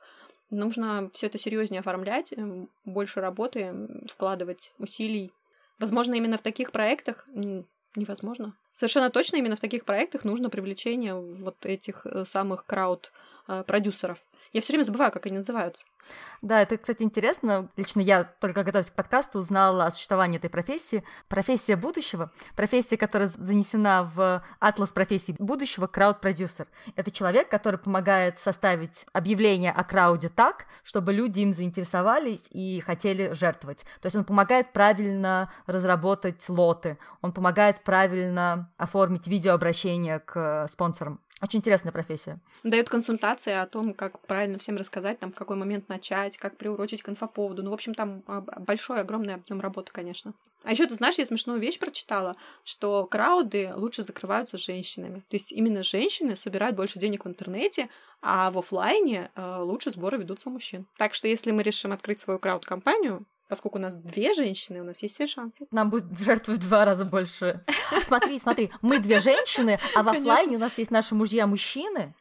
нужно 0.50 1.10
все 1.14 1.28
это 1.28 1.38
серьезнее 1.38 1.80
оформлять, 1.80 2.34
эм, 2.34 2.70
больше 2.86 3.22
работы 3.22 3.74
вкладывать, 4.10 4.74
усилий. 4.78 5.32
Возможно, 5.80 6.16
именно 6.16 6.38
в 6.38 6.42
таких 6.42 6.72
проектах 6.72 7.28
невозможно. 7.96 8.56
Совершенно 8.72 9.10
точно 9.10 9.38
именно 9.38 9.56
в 9.56 9.60
таких 9.60 9.86
проектах 9.86 10.24
нужно 10.24 10.50
привлечение 10.50 11.16
вот 11.16 11.66
этих 11.66 12.06
э, 12.06 12.26
самых 12.26 12.66
крауд-продюсеров. 12.66 14.24
Э, 14.48 14.58
я 14.58 14.62
все 14.62 14.74
время 14.74 14.84
забываю, 14.84 15.12
как 15.12 15.26
они 15.26 15.38
называются. 15.38 15.86
Да, 16.42 16.62
это, 16.62 16.78
кстати, 16.78 17.04
интересно. 17.04 17.70
Лично 17.76 18.00
я, 18.00 18.24
только 18.24 18.64
готовясь 18.64 18.92
к 18.92 18.94
подкасту, 18.94 19.40
узнала 19.40 19.86
о 19.86 19.92
существовании 19.92 20.38
этой 20.38 20.50
профессии. 20.50 21.04
Профессия 21.28 21.76
будущего. 21.76 22.32
Профессия, 22.56 22.98
которая 22.98 23.28
занесена 23.28 24.04
в 24.04 24.44
атлас 24.60 24.92
профессий 24.92 25.36
будущего, 25.38 25.88
крауд-продюсер. 25.88 26.68
Это 26.96 27.12
человек, 27.12 27.50
который 27.50 27.80
помогает 27.80 28.40
составить 28.40 29.06
объявление 29.14 29.72
о 29.72 29.84
крауде 29.84 30.30
так, 30.30 30.66
чтобы 30.84 31.14
люди 31.14 31.42
им 31.42 31.54
заинтересовались 31.54 32.48
и 32.52 32.82
хотели 32.86 33.34
жертвовать. 33.34 33.84
То 34.02 34.06
есть 34.06 34.16
он 34.16 34.26
помогает 34.26 34.74
правильно 34.74 35.52
разработать 35.66 36.48
лоты, 36.50 36.98
он 37.22 37.32
помогает 37.32 37.84
правильно 37.84 38.72
оформить 38.78 39.28
видеообращение 39.28 40.20
к 40.20 40.68
спонсорам. 40.72 41.20
Очень 41.42 41.60
интересная 41.60 41.92
профессия. 41.92 42.40
Дает 42.64 42.90
консультации 42.90 43.54
о 43.54 43.68
том, 43.68 43.94
как 43.94 44.20
правильно 44.26 44.58
всем 44.58 44.76
рассказать, 44.76 45.20
там, 45.20 45.32
в 45.32 45.36
какой 45.36 45.56
момент 45.56 45.88
начать, 45.88 46.38
как 46.38 46.58
приурочить 46.58 47.04
к 47.04 47.10
инфоповоду. 47.10 47.62
Ну, 47.62 47.70
в 47.70 47.74
общем, 47.76 47.94
там 47.94 48.24
а, 48.26 48.42
большой, 48.42 49.02
огромный 49.02 49.36
объем 49.36 49.62
работы, 49.62 49.92
конечно. 49.92 50.34
А 50.64 50.72
еще 50.72 50.88
ты 50.88 50.96
знаешь, 50.96 51.20
я 51.20 51.26
смешную 51.26 51.60
вещь 51.60 51.78
прочитала, 51.78 52.36
что 52.64 53.06
крауды 53.06 53.72
лучше 53.76 54.02
закрываются 54.02 54.58
женщинами. 54.58 55.20
То 55.30 55.36
есть 55.36 55.52
именно 55.52 55.84
женщины 55.84 56.36
собирают 56.36 56.76
больше 56.76 56.98
денег 56.98 57.26
в 57.26 57.28
интернете, 57.28 57.90
а 58.22 58.50
в 58.50 58.58
офлайне 58.58 59.30
э, 59.36 59.58
лучше 59.60 59.92
сборы 59.92 60.18
ведутся 60.18 60.50
мужчин. 60.50 60.88
Так 60.98 61.14
что 61.14 61.28
если 61.28 61.52
мы 61.52 61.62
решим 61.62 61.92
открыть 61.92 62.20
свою 62.20 62.40
крауд-компанию, 62.40 63.26
Поскольку 63.48 63.78
у 63.78 63.82
нас 63.82 63.96
две 63.96 64.34
женщины, 64.34 64.82
у 64.82 64.84
нас 64.84 65.02
есть 65.02 65.16
все 65.16 65.28
шансы. 65.28 65.68
Нам 65.72 65.90
будет 65.90 66.18
жертвовать 66.18 66.62
в 66.62 66.68
два 66.68 66.86
раза 66.86 67.06
больше. 67.06 67.64
Смотри, 68.06 68.40
смотри, 68.40 68.72
мы 68.82 69.00
две 69.00 69.20
женщины, 69.20 69.80
а 69.96 70.04
в 70.04 70.10
офлайне 70.10 70.58
у 70.58 70.60
нас 70.60 70.78
есть 70.78 70.92
наши 70.92 71.16
мужья-мужчины. 71.16 72.14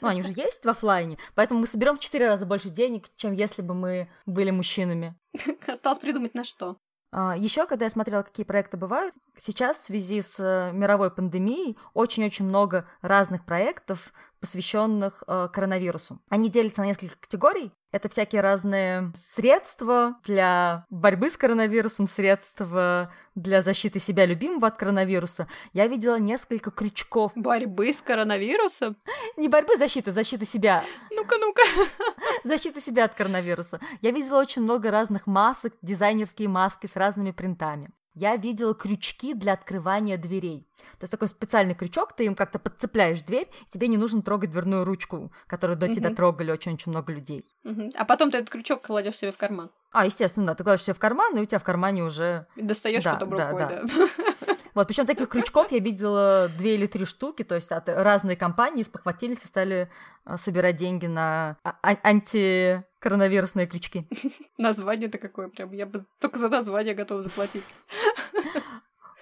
Ну, 0.00 0.08
они 0.08 0.20
уже 0.20 0.32
есть 0.32 0.64
в 0.64 0.68
офлайне, 0.68 1.18
поэтому 1.34 1.60
мы 1.60 1.66
соберем 1.66 1.96
в 1.96 2.00
четыре 2.00 2.28
раза 2.28 2.46
больше 2.46 2.70
денег, 2.70 3.08
чем 3.16 3.32
если 3.32 3.62
бы 3.62 3.74
мы 3.74 4.08
были 4.26 4.50
мужчинами. 4.50 5.16
Осталось 5.66 5.98
придумать 5.98 6.34
на 6.34 6.44
что. 6.44 6.76
А, 7.10 7.36
Еще, 7.36 7.66
когда 7.66 7.86
я 7.86 7.90
смотрела, 7.90 8.22
какие 8.22 8.44
проекты 8.44 8.76
бывают, 8.76 9.14
сейчас 9.38 9.78
в 9.78 9.84
связи 9.86 10.20
с 10.20 10.38
э, 10.38 10.72
мировой 10.72 11.10
пандемией 11.10 11.78
очень-очень 11.94 12.44
много 12.44 12.86
разных 13.00 13.46
проектов, 13.46 14.12
посвященных 14.40 15.24
э, 15.26 15.48
коронавирусу. 15.52 16.20
Они 16.28 16.50
делятся 16.50 16.82
на 16.82 16.86
несколько 16.86 17.16
категорий. 17.16 17.72
Это 17.90 18.10
всякие 18.10 18.42
разные 18.42 19.12
средства 19.16 20.16
для 20.24 20.84
борьбы 20.90 21.30
с 21.30 21.38
коронавирусом, 21.38 22.06
средства 22.06 23.10
для 23.34 23.62
защиты 23.62 23.98
себя 23.98 24.26
любимого 24.26 24.68
от 24.68 24.76
коронавируса. 24.76 25.48
Я 25.72 25.86
видела 25.86 26.18
несколько 26.18 26.70
крючков. 26.70 27.32
Борьбы 27.34 27.94
с 27.94 28.02
коронавирусом? 28.02 28.96
Не 29.38 29.48
борьбы, 29.48 29.78
защиты, 29.78 30.10
защиты 30.10 30.44
себя. 30.44 30.84
Ну-ка, 31.10 31.36
ну-ка. 31.38 31.62
Защита 32.44 32.80
себя 32.80 33.04
от 33.04 33.14
коронавируса. 33.14 33.80
Я 34.02 34.10
видела 34.10 34.38
очень 34.40 34.62
много 34.62 34.90
разных 34.90 35.26
масок, 35.26 35.72
дизайнерские 35.80 36.48
маски 36.48 36.86
с 36.86 36.94
разными 36.94 37.30
принтами 37.30 37.90
я 38.18 38.36
видела 38.36 38.74
крючки 38.74 39.34
для 39.34 39.52
открывания 39.52 40.18
дверей. 40.18 40.66
То 40.98 41.04
есть 41.04 41.12
такой 41.12 41.28
специальный 41.28 41.74
крючок, 41.74 42.12
ты 42.12 42.24
им 42.24 42.34
как-то 42.34 42.58
подцепляешь 42.58 43.22
дверь, 43.22 43.48
тебе 43.68 43.88
не 43.88 43.96
нужно 43.96 44.22
трогать 44.22 44.50
дверную 44.50 44.84
ручку, 44.84 45.32
которую 45.46 45.76
до 45.76 45.92
тебя 45.94 46.14
трогали 46.14 46.50
очень-очень 46.50 46.90
много 46.90 47.12
людей. 47.12 47.46
А 47.96 48.04
потом 48.04 48.30
ты 48.30 48.38
этот 48.38 48.50
крючок 48.50 48.82
кладешь 48.82 49.16
себе 49.16 49.32
в 49.32 49.36
карман. 49.36 49.70
А, 49.90 50.04
естественно, 50.04 50.46
да, 50.46 50.54
ты 50.54 50.64
кладешь 50.64 50.84
себе 50.84 50.94
в 50.94 50.98
карман, 50.98 51.36
и 51.36 51.40
у 51.40 51.44
тебя 51.46 51.58
в 51.58 51.64
кармане 51.64 52.04
уже... 52.04 52.46
Достаешь 52.56 53.04
да, 53.04 53.14
потом 53.14 53.30
рукой, 53.30 53.58
да. 53.58 53.82
да. 53.82 53.88
Вот, 54.78 54.86
причем 54.86 55.06
таких 55.06 55.28
крючков 55.28 55.72
я 55.72 55.80
видела 55.80 56.48
две 56.56 56.76
или 56.76 56.86
три 56.86 57.04
штуки, 57.04 57.42
то 57.42 57.56
есть 57.56 57.72
от 57.72 57.88
разные 57.88 58.36
компании 58.36 58.84
спохватились 58.84 59.44
и 59.44 59.48
стали 59.48 59.90
а, 60.24 60.38
собирать 60.38 60.76
деньги 60.76 61.06
на 61.06 61.56
а- 61.64 61.76
а- 61.82 61.98
антикоронавирусные 62.04 63.66
крючки. 63.66 64.06
Название-то 64.58 65.18
какое 65.18 65.48
прям, 65.48 65.72
я 65.72 65.84
бы 65.84 66.04
только 66.20 66.38
за 66.38 66.48
название 66.48 66.94
готова 66.94 67.22
заплатить. 67.22 67.64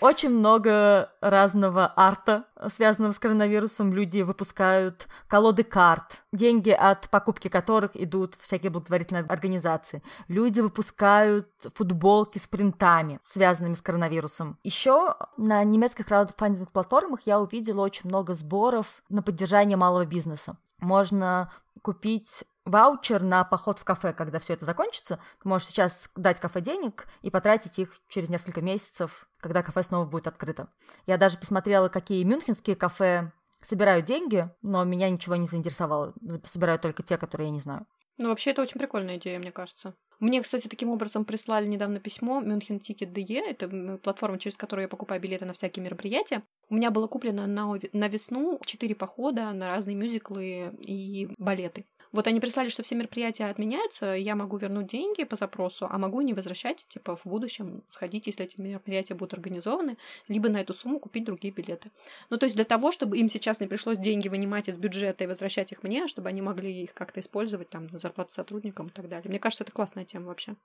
Очень 0.01 0.31
много 0.31 1.11
разного 1.21 1.93
арта, 1.97 2.45
связанного 2.69 3.13
с 3.13 3.19
коронавирусом. 3.19 3.93
Люди 3.93 4.21
выпускают 4.21 5.09
колоды 5.27 5.65
карт, 5.65 6.23
деньги 6.33 6.71
от 6.71 7.09
покупки 7.09 7.49
которых 7.49 7.93
идут 7.95 8.35
в 8.35 8.43
всякие 8.43 8.71
благотворительные 8.71 9.25
организации. 9.25 10.03
Люди 10.29 10.61
выпускают 10.61 11.49
футболки 11.75 12.39
с 12.39 12.47
принтами, 12.47 13.21
связанными 13.23 13.75
с 13.75 13.81
коронавирусом. 13.81 14.59
Еще 14.63 15.15
на 15.39 15.65
немецких 15.65 16.07
краудфандинговых 16.07 16.73
платформах 16.73 17.21
я 17.25 17.41
увидела 17.41 17.81
очень 17.81 18.09
много 18.09 18.35
сборов 18.35 19.03
на 19.09 19.23
поддержание 19.23 19.79
малого 19.79 20.05
бизнеса. 20.05 20.59
Можно 20.79 21.51
купить 21.81 22.45
ваучер 22.67 23.23
на 23.23 23.45
поход 23.45 23.79
в 23.79 23.85
кафе, 23.85 24.13
когда 24.13 24.39
все 24.39 24.53
это 24.53 24.65
закончится. 24.67 25.19
Ты 25.43 25.49
можешь 25.49 25.69
сейчас 25.69 26.11
дать 26.17 26.41
кафе 26.41 26.61
денег 26.61 27.07
и 27.23 27.31
потратить 27.31 27.79
их 27.79 27.97
через 28.09 28.29
несколько 28.29 28.61
месяцев, 28.61 29.29
когда 29.41 29.63
кафе 29.63 29.83
снова 29.83 30.05
будет 30.05 30.27
открыто. 30.27 30.69
Я 31.07 31.17
даже 31.17 31.39
посмотрела, 31.39 31.89
какие 31.89 32.25
мюнхенские 32.25 32.77
кафе 32.77 33.33
собирают 33.63 34.05
деньги, 34.05 34.51
но 34.63 34.85
меня 34.85 35.09
ничего 35.09 35.37
не 35.37 35.47
заинтересовало. 35.47 36.15
Собирают 36.45 36.83
только 36.83 37.03
те, 37.03 37.17
которые 37.17 37.49
я 37.49 37.53
не 37.53 37.61
знаю. 37.61 37.87
Ну, 38.19 38.31
вообще, 38.31 38.51
это 38.51 38.63
очень 38.63 38.81
прикольная 38.81 39.17
идея, 39.17 39.39
мне 39.39 39.51
кажется. 39.51 39.95
Мне, 40.21 40.41
кстати, 40.41 40.69
таким 40.69 40.89
образом 40.89 41.27
прислали 41.27 41.67
недавно 41.67 42.01
письмо 42.01 42.41
München 42.41 42.81
Ticket 42.81 43.11
DE. 43.11 43.39
Это 43.39 43.99
платформа, 43.99 44.39
через 44.39 44.57
которую 44.57 44.85
я 44.85 44.89
покупаю 44.89 45.21
билеты 45.21 45.45
на 45.45 45.53
всякие 45.53 45.85
мероприятия. 45.85 46.43
У 46.71 46.75
меня 46.75 46.91
было 46.91 47.07
куплено 47.07 47.47
на, 47.47 47.79
на 47.93 48.09
весну 48.09 48.59
четыре 48.65 48.95
похода 48.95 49.53
на 49.53 49.69
разные 49.69 49.95
мюзиклы 49.95 50.73
и 50.81 51.29
балеты. 51.37 51.85
Вот 52.17 52.27
они 52.27 52.41
прислали, 52.41 52.71
что 52.71 52.83
все 52.83 52.95
мероприятия 52.95 53.45
отменяются, 53.45 54.15
я 54.15 54.35
могу 54.35 54.57
вернуть 54.57 54.87
деньги 54.87 55.25
по 55.25 55.37
запросу, 55.37 55.87
а 55.91 55.99
могу 55.99 56.23
не 56.23 56.33
возвращать, 56.33 56.87
типа, 56.89 57.15
в 57.15 57.27
будущем 57.27 57.83
сходить, 57.91 58.27
если 58.27 58.47
эти 58.47 58.59
мероприятия 58.59 59.13
будут 59.13 59.35
организованы, 59.35 59.99
либо 60.27 60.49
на 60.49 60.63
эту 60.63 60.73
сумму 60.73 60.99
купить 60.99 61.25
другие 61.25 61.53
билеты. 61.53 61.91
Ну, 62.31 62.39
то 62.39 62.45
есть 62.45 62.57
для 62.57 62.65
того, 62.65 62.91
чтобы 62.91 63.19
им 63.19 63.29
сейчас 63.29 63.61
не 63.61 63.67
пришлось 63.67 63.99
деньги 63.99 64.29
вынимать 64.29 64.71
из 64.71 64.79
бюджета 64.79 65.25
и 65.25 65.27
возвращать 65.27 65.73
их 65.73 65.83
мне, 65.83 66.09
чтобы 66.09 66.31
они 66.31 66.41
могли 66.41 66.73
их 66.85 66.95
как-то 66.95 67.21
использовать 67.21 67.69
там 67.69 67.87
на 67.89 67.99
зарплату 67.99 68.33
сотрудникам 68.33 68.87
и 68.87 68.93
так 68.93 69.11
далее. 69.11 69.29
Мне 69.29 69.39
кажется, 69.39 69.65
это 69.65 69.73
классная 69.73 70.07
тема 70.07 70.29
вообще. 70.29 70.57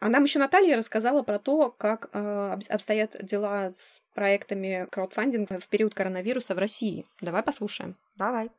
А 0.00 0.10
нам 0.10 0.24
еще 0.24 0.38
Наталья 0.38 0.76
рассказала 0.76 1.22
про 1.22 1.38
то, 1.38 1.70
как 1.70 2.10
э, 2.12 2.58
обстоят 2.68 3.16
дела 3.24 3.70
с 3.70 4.02
проектами 4.12 4.86
краудфандинга 4.90 5.58
в 5.60 5.68
период 5.68 5.94
коронавируса 5.94 6.54
в 6.54 6.58
России. 6.58 7.06
Давай 7.22 7.42
послушаем. 7.42 7.96
Давай. 8.16 8.50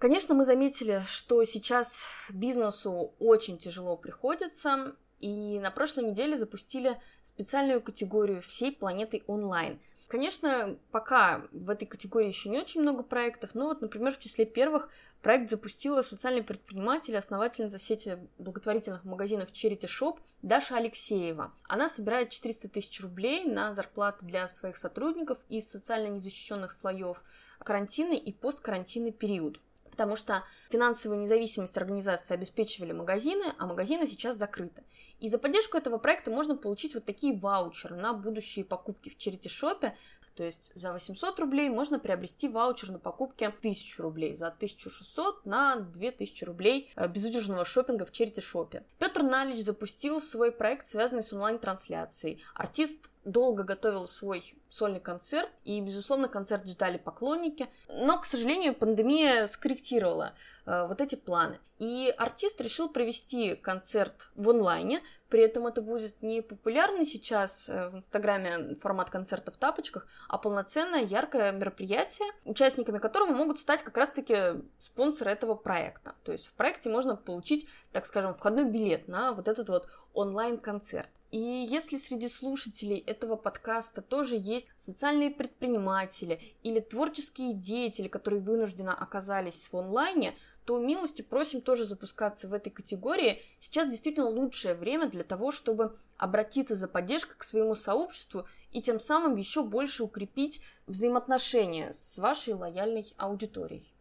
Конечно, 0.00 0.34
мы 0.34 0.46
заметили, 0.46 1.02
что 1.06 1.44
сейчас 1.44 2.08
бизнесу 2.30 3.12
очень 3.18 3.58
тяжело 3.58 3.98
приходится, 3.98 4.96
и 5.20 5.60
на 5.60 5.70
прошлой 5.70 6.04
неделе 6.04 6.38
запустили 6.38 6.96
специальную 7.22 7.82
категорию 7.82 8.40
всей 8.40 8.72
планеты 8.72 9.22
онлайн. 9.26 9.78
Конечно, 10.08 10.78
пока 10.90 11.42
в 11.52 11.68
этой 11.68 11.84
категории 11.84 12.28
еще 12.28 12.48
не 12.48 12.58
очень 12.58 12.80
много 12.80 13.02
проектов, 13.02 13.50
но 13.52 13.66
вот, 13.66 13.82
например, 13.82 14.14
в 14.14 14.18
числе 14.18 14.46
первых 14.46 14.88
Проект 15.22 15.50
запустила 15.50 16.00
социальный 16.00 16.42
предприниматель, 16.42 17.14
основательница 17.14 17.78
сети 17.78 18.16
благотворительных 18.38 19.04
магазинов 19.04 19.52
Charity 19.52 19.86
Shop 19.86 20.18
Даша 20.40 20.76
Алексеева. 20.78 21.52
Она 21.64 21.90
собирает 21.90 22.30
400 22.30 22.70
тысяч 22.70 23.02
рублей 23.02 23.44
на 23.44 23.74
зарплаты 23.74 24.24
для 24.24 24.48
своих 24.48 24.78
сотрудников 24.78 25.38
из 25.50 25.70
социально 25.70 26.06
незащищенных 26.06 26.72
слоев 26.72 27.22
карантинный 27.58 28.16
и 28.16 28.32
посткарантинный 28.32 29.12
период 29.12 29.60
потому 29.90 30.16
что 30.16 30.44
финансовую 30.70 31.20
независимость 31.20 31.76
организации 31.76 32.34
обеспечивали 32.34 32.92
магазины, 32.92 33.44
а 33.58 33.66
магазины 33.66 34.06
сейчас 34.06 34.36
закрыты. 34.36 34.84
И 35.18 35.28
за 35.28 35.38
поддержку 35.38 35.76
этого 35.76 35.98
проекта 35.98 36.30
можно 36.30 36.56
получить 36.56 36.94
вот 36.94 37.04
такие 37.04 37.38
ваучеры 37.38 37.96
на 37.96 38.12
будущие 38.12 38.64
покупки 38.64 39.10
в 39.10 39.18
черити-шопе, 39.18 39.96
то 40.34 40.44
есть 40.44 40.72
за 40.74 40.92
800 40.92 41.38
рублей 41.40 41.68
можно 41.68 41.98
приобрести 41.98 42.48
ваучер 42.48 42.90
на 42.90 42.98
покупки 42.98 43.44
1000 43.44 44.02
рублей, 44.02 44.34
за 44.34 44.48
1600 44.48 45.44
на 45.46 45.76
2000 45.76 46.44
рублей 46.44 46.92
э, 46.96 47.08
безудержного 47.08 47.64
шопинга 47.64 48.04
в 48.04 48.12
Черити 48.12 48.40
Шопе. 48.40 48.84
Петр 48.98 49.22
Налич 49.22 49.64
запустил 49.64 50.20
свой 50.20 50.52
проект, 50.52 50.86
связанный 50.86 51.22
с 51.22 51.32
онлайн-трансляцией. 51.32 52.42
Артист 52.54 53.10
долго 53.24 53.64
готовил 53.64 54.06
свой 54.06 54.54
сольный 54.68 55.00
концерт, 55.00 55.50
и, 55.64 55.80
безусловно, 55.80 56.28
концерт 56.28 56.66
ждали 56.66 56.96
поклонники. 56.96 57.68
Но, 57.88 58.18
к 58.20 58.26
сожалению, 58.26 58.74
пандемия 58.74 59.46
скорректировала 59.46 60.34
э, 60.64 60.86
вот 60.86 61.00
эти 61.00 61.16
планы. 61.16 61.58
И 61.78 62.14
артист 62.16 62.60
решил 62.60 62.88
провести 62.88 63.56
концерт 63.56 64.30
в 64.34 64.48
онлайне, 64.50 65.02
при 65.30 65.42
этом 65.42 65.66
это 65.66 65.80
будет 65.80 66.22
не 66.22 66.42
популярный 66.42 67.06
сейчас 67.06 67.68
э, 67.68 67.88
в 67.88 67.96
Инстаграме 67.98 68.74
формат 68.74 69.10
концерта 69.10 69.52
в 69.52 69.56
тапочках, 69.56 70.06
а 70.28 70.38
полноценное 70.38 71.02
яркое 71.02 71.52
мероприятие, 71.52 72.28
участниками 72.44 72.98
которого 72.98 73.32
могут 73.32 73.60
стать 73.60 73.82
как 73.82 73.96
раз-таки 73.96 74.62
спонсоры 74.78 75.30
этого 75.30 75.54
проекта. 75.54 76.14
То 76.24 76.32
есть 76.32 76.46
в 76.48 76.52
проекте 76.54 76.90
можно 76.90 77.16
получить, 77.16 77.68
так 77.92 78.06
скажем, 78.06 78.34
входной 78.34 78.64
билет 78.64 79.06
на 79.08 79.32
вот 79.32 79.46
этот 79.46 79.68
вот 79.68 79.88
онлайн-концерт. 80.12 81.08
И 81.30 81.38
если 81.38 81.96
среди 81.96 82.28
слушателей 82.28 82.98
этого 82.98 83.36
подкаста 83.36 84.02
тоже 84.02 84.36
есть 84.36 84.66
социальные 84.76 85.30
предприниматели 85.30 86.40
или 86.64 86.80
творческие 86.80 87.54
деятели, 87.54 88.08
которые 88.08 88.42
вынужденно 88.42 88.92
оказались 88.92 89.68
в 89.70 89.76
онлайне, 89.76 90.34
то 90.64 90.78
милости 90.78 91.22
просим 91.22 91.60
тоже 91.60 91.84
запускаться 91.84 92.48
в 92.48 92.52
этой 92.52 92.70
категории. 92.70 93.42
Сейчас 93.58 93.88
действительно 93.88 94.28
лучшее 94.28 94.74
время 94.74 95.08
для 95.08 95.24
того, 95.24 95.52
чтобы 95.52 95.96
обратиться 96.16 96.76
за 96.76 96.88
поддержкой 96.88 97.36
к 97.36 97.44
своему 97.44 97.74
сообществу 97.74 98.46
и 98.70 98.82
тем 98.82 99.00
самым 99.00 99.36
еще 99.36 99.62
больше 99.62 100.04
укрепить 100.04 100.62
взаимоотношения 100.86 101.92
с 101.92 102.18
вашей 102.18 102.54
лояльной 102.54 103.12
аудиторией. 103.16 103.92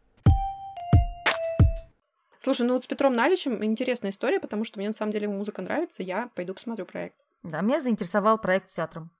Слушай, 2.39 2.67
ну 2.67 2.74
вот 2.74 2.84
с 2.84 2.88
Петром 2.88 3.13
Наличем 3.15 3.63
интересная 3.63 4.12
история, 4.12 4.39
потому 4.39 4.63
что 4.63 4.80
мне 4.80 4.88
на 4.88 4.93
самом 4.93 5.12
деле 5.12 5.28
музыка 5.28 5.62
нравится, 5.62 6.04
я 6.04 6.30
пойду 6.36 6.54
посмотрю 6.54 6.86
проект. 6.86 7.15
Да, 7.43 7.62
меня 7.62 7.82
заинтересовал 7.82 8.38
проект 8.38 8.69
с 8.69 8.74
театром. 8.74 9.12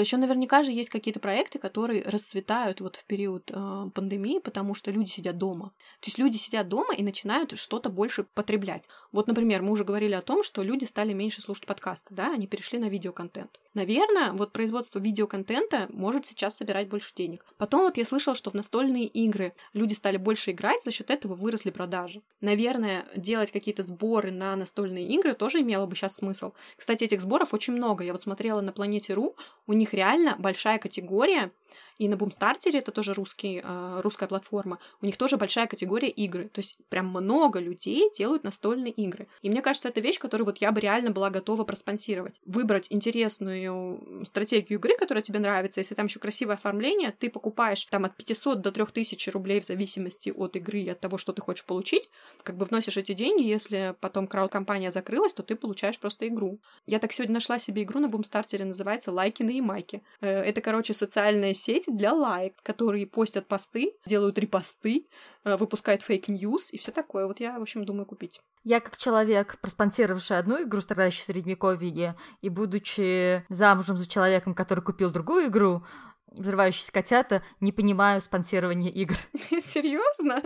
Еще 0.00 0.16
наверняка 0.16 0.62
же 0.62 0.72
есть 0.72 0.90
какие-то 0.90 1.20
проекты, 1.20 1.58
которые 1.58 2.02
расцветают 2.02 2.80
вот 2.80 2.96
в 2.96 3.04
период 3.04 3.50
э, 3.52 3.90
пандемии, 3.94 4.38
потому 4.38 4.74
что 4.74 4.90
люди 4.90 5.10
сидят 5.10 5.38
дома. 5.38 5.72
То 6.00 6.08
есть 6.08 6.18
люди 6.18 6.36
сидят 6.36 6.68
дома 6.68 6.94
и 6.94 7.02
начинают 7.02 7.58
что-то 7.58 7.90
больше 7.90 8.24
потреблять. 8.34 8.88
Вот, 9.12 9.26
например, 9.26 9.62
мы 9.62 9.72
уже 9.72 9.84
говорили 9.84 10.14
о 10.14 10.22
том, 10.22 10.42
что 10.42 10.62
люди 10.62 10.84
стали 10.84 11.12
меньше 11.12 11.40
слушать 11.40 11.66
подкасты, 11.66 12.14
да, 12.14 12.32
они 12.32 12.46
перешли 12.46 12.78
на 12.78 12.88
видеоконтент. 12.88 13.58
Наверное, 13.74 14.32
вот 14.32 14.52
производство 14.52 14.98
видеоконтента 14.98 15.86
может 15.90 16.26
сейчас 16.26 16.56
собирать 16.56 16.88
больше 16.88 17.14
денег. 17.14 17.44
Потом 17.58 17.82
вот 17.82 17.96
я 17.96 18.04
слышала, 18.04 18.34
что 18.34 18.50
в 18.50 18.54
настольные 18.54 19.04
игры 19.04 19.52
люди 19.72 19.94
стали 19.94 20.16
больше 20.16 20.50
играть, 20.50 20.82
за 20.82 20.90
счет 20.90 21.10
этого 21.10 21.34
выросли 21.34 21.70
продажи. 21.70 22.22
Наверное, 22.40 23.06
делать 23.14 23.52
какие-то 23.52 23.84
сборы 23.84 24.30
на 24.30 24.56
настольные 24.56 25.06
игры 25.06 25.34
тоже 25.34 25.60
имело 25.60 25.86
бы 25.86 25.94
сейчас 25.94 26.16
смысл. 26.16 26.52
Кстати, 26.76 27.04
этих 27.04 27.20
сборов 27.20 27.54
очень 27.54 27.72
много. 27.74 28.04
Я 28.04 28.12
вот 28.12 28.22
смотрела 28.22 28.60
на 28.60 28.72
Планете.ру, 28.72 29.36
у 29.66 29.72
них 29.72 29.87
реально 29.92 30.36
большая 30.38 30.78
категория 30.78 31.50
и 31.98 32.08
на 32.08 32.16
Бумстартере, 32.16 32.78
это 32.78 32.92
тоже 32.92 33.12
русский, 33.12 33.60
э, 33.62 34.00
русская 34.02 34.28
платформа, 34.28 34.78
у 35.02 35.06
них 35.06 35.16
тоже 35.16 35.36
большая 35.36 35.66
категория 35.66 36.08
игры. 36.08 36.48
То 36.48 36.60
есть 36.60 36.76
прям 36.88 37.08
много 37.08 37.58
людей 37.58 38.10
делают 38.16 38.44
настольные 38.44 38.92
игры. 38.92 39.28
И 39.42 39.50
мне 39.50 39.62
кажется, 39.62 39.88
это 39.88 40.00
вещь, 40.00 40.18
которую 40.18 40.46
вот 40.46 40.58
я 40.58 40.72
бы 40.72 40.80
реально 40.80 41.10
была 41.10 41.30
готова 41.30 41.64
проспонсировать. 41.64 42.40
Выбрать 42.44 42.86
интересную 42.90 44.24
стратегию 44.24 44.78
игры, 44.78 44.96
которая 44.96 45.22
тебе 45.22 45.40
нравится, 45.40 45.80
если 45.80 45.94
там 45.94 46.06
еще 46.06 46.20
красивое 46.20 46.54
оформление, 46.54 47.12
ты 47.18 47.30
покупаешь 47.30 47.84
там 47.86 48.04
от 48.04 48.16
500 48.16 48.60
до 48.60 48.72
3000 48.72 49.30
рублей 49.30 49.60
в 49.60 49.64
зависимости 49.64 50.30
от 50.30 50.56
игры 50.56 50.80
и 50.80 50.88
от 50.88 51.00
того, 51.00 51.18
что 51.18 51.32
ты 51.32 51.42
хочешь 51.42 51.64
получить, 51.64 52.10
как 52.42 52.56
бы 52.56 52.64
вносишь 52.64 52.96
эти 52.96 53.12
деньги, 53.12 53.42
если 53.42 53.94
потом 54.00 54.26
крауд-компания 54.26 54.90
закрылась, 54.90 55.32
то 55.32 55.42
ты 55.42 55.56
получаешь 55.56 55.98
просто 55.98 56.28
игру. 56.28 56.58
Я 56.86 56.98
так 56.98 57.12
сегодня 57.12 57.34
нашла 57.34 57.58
себе 57.58 57.82
игру 57.82 58.00
на 58.00 58.08
Бумстартере, 58.08 58.64
называется 58.64 59.12
«Лайкины 59.12 59.58
и 59.58 59.60
майки». 59.60 60.02
Э, 60.20 60.42
это, 60.42 60.60
короче, 60.60 60.94
социальная 60.94 61.54
сеть, 61.58 61.84
для 61.88 62.12
лайк, 62.12 62.54
которые 62.62 63.06
постят 63.06 63.46
посты, 63.46 63.92
делают 64.06 64.38
репосты, 64.38 65.06
э, 65.44 65.56
выпускают 65.56 66.02
fake 66.02 66.36
news 66.36 66.70
и 66.72 66.78
все 66.78 66.92
такое. 66.92 67.26
Вот 67.26 67.40
я, 67.40 67.58
в 67.58 67.62
общем, 67.62 67.84
думаю 67.84 68.06
купить. 68.06 68.40
Я 68.64 68.80
как 68.80 68.96
человек, 68.96 69.58
проспонсировавший 69.60 70.38
одну 70.38 70.62
игру 70.62 70.80
«Страдающее 70.80 71.22
средневековье» 71.22 72.16
и 72.40 72.48
будучи 72.48 73.44
замужем 73.48 73.96
за 73.96 74.08
человеком, 74.08 74.54
который 74.54 74.84
купил 74.84 75.10
другую 75.10 75.46
игру, 75.46 75.84
взрывающиеся 76.32 76.92
котята, 76.92 77.42
не 77.60 77.72
понимаю 77.72 78.20
спонсирования 78.20 78.90
игр. 78.90 79.16
Серьезно? 79.64 80.42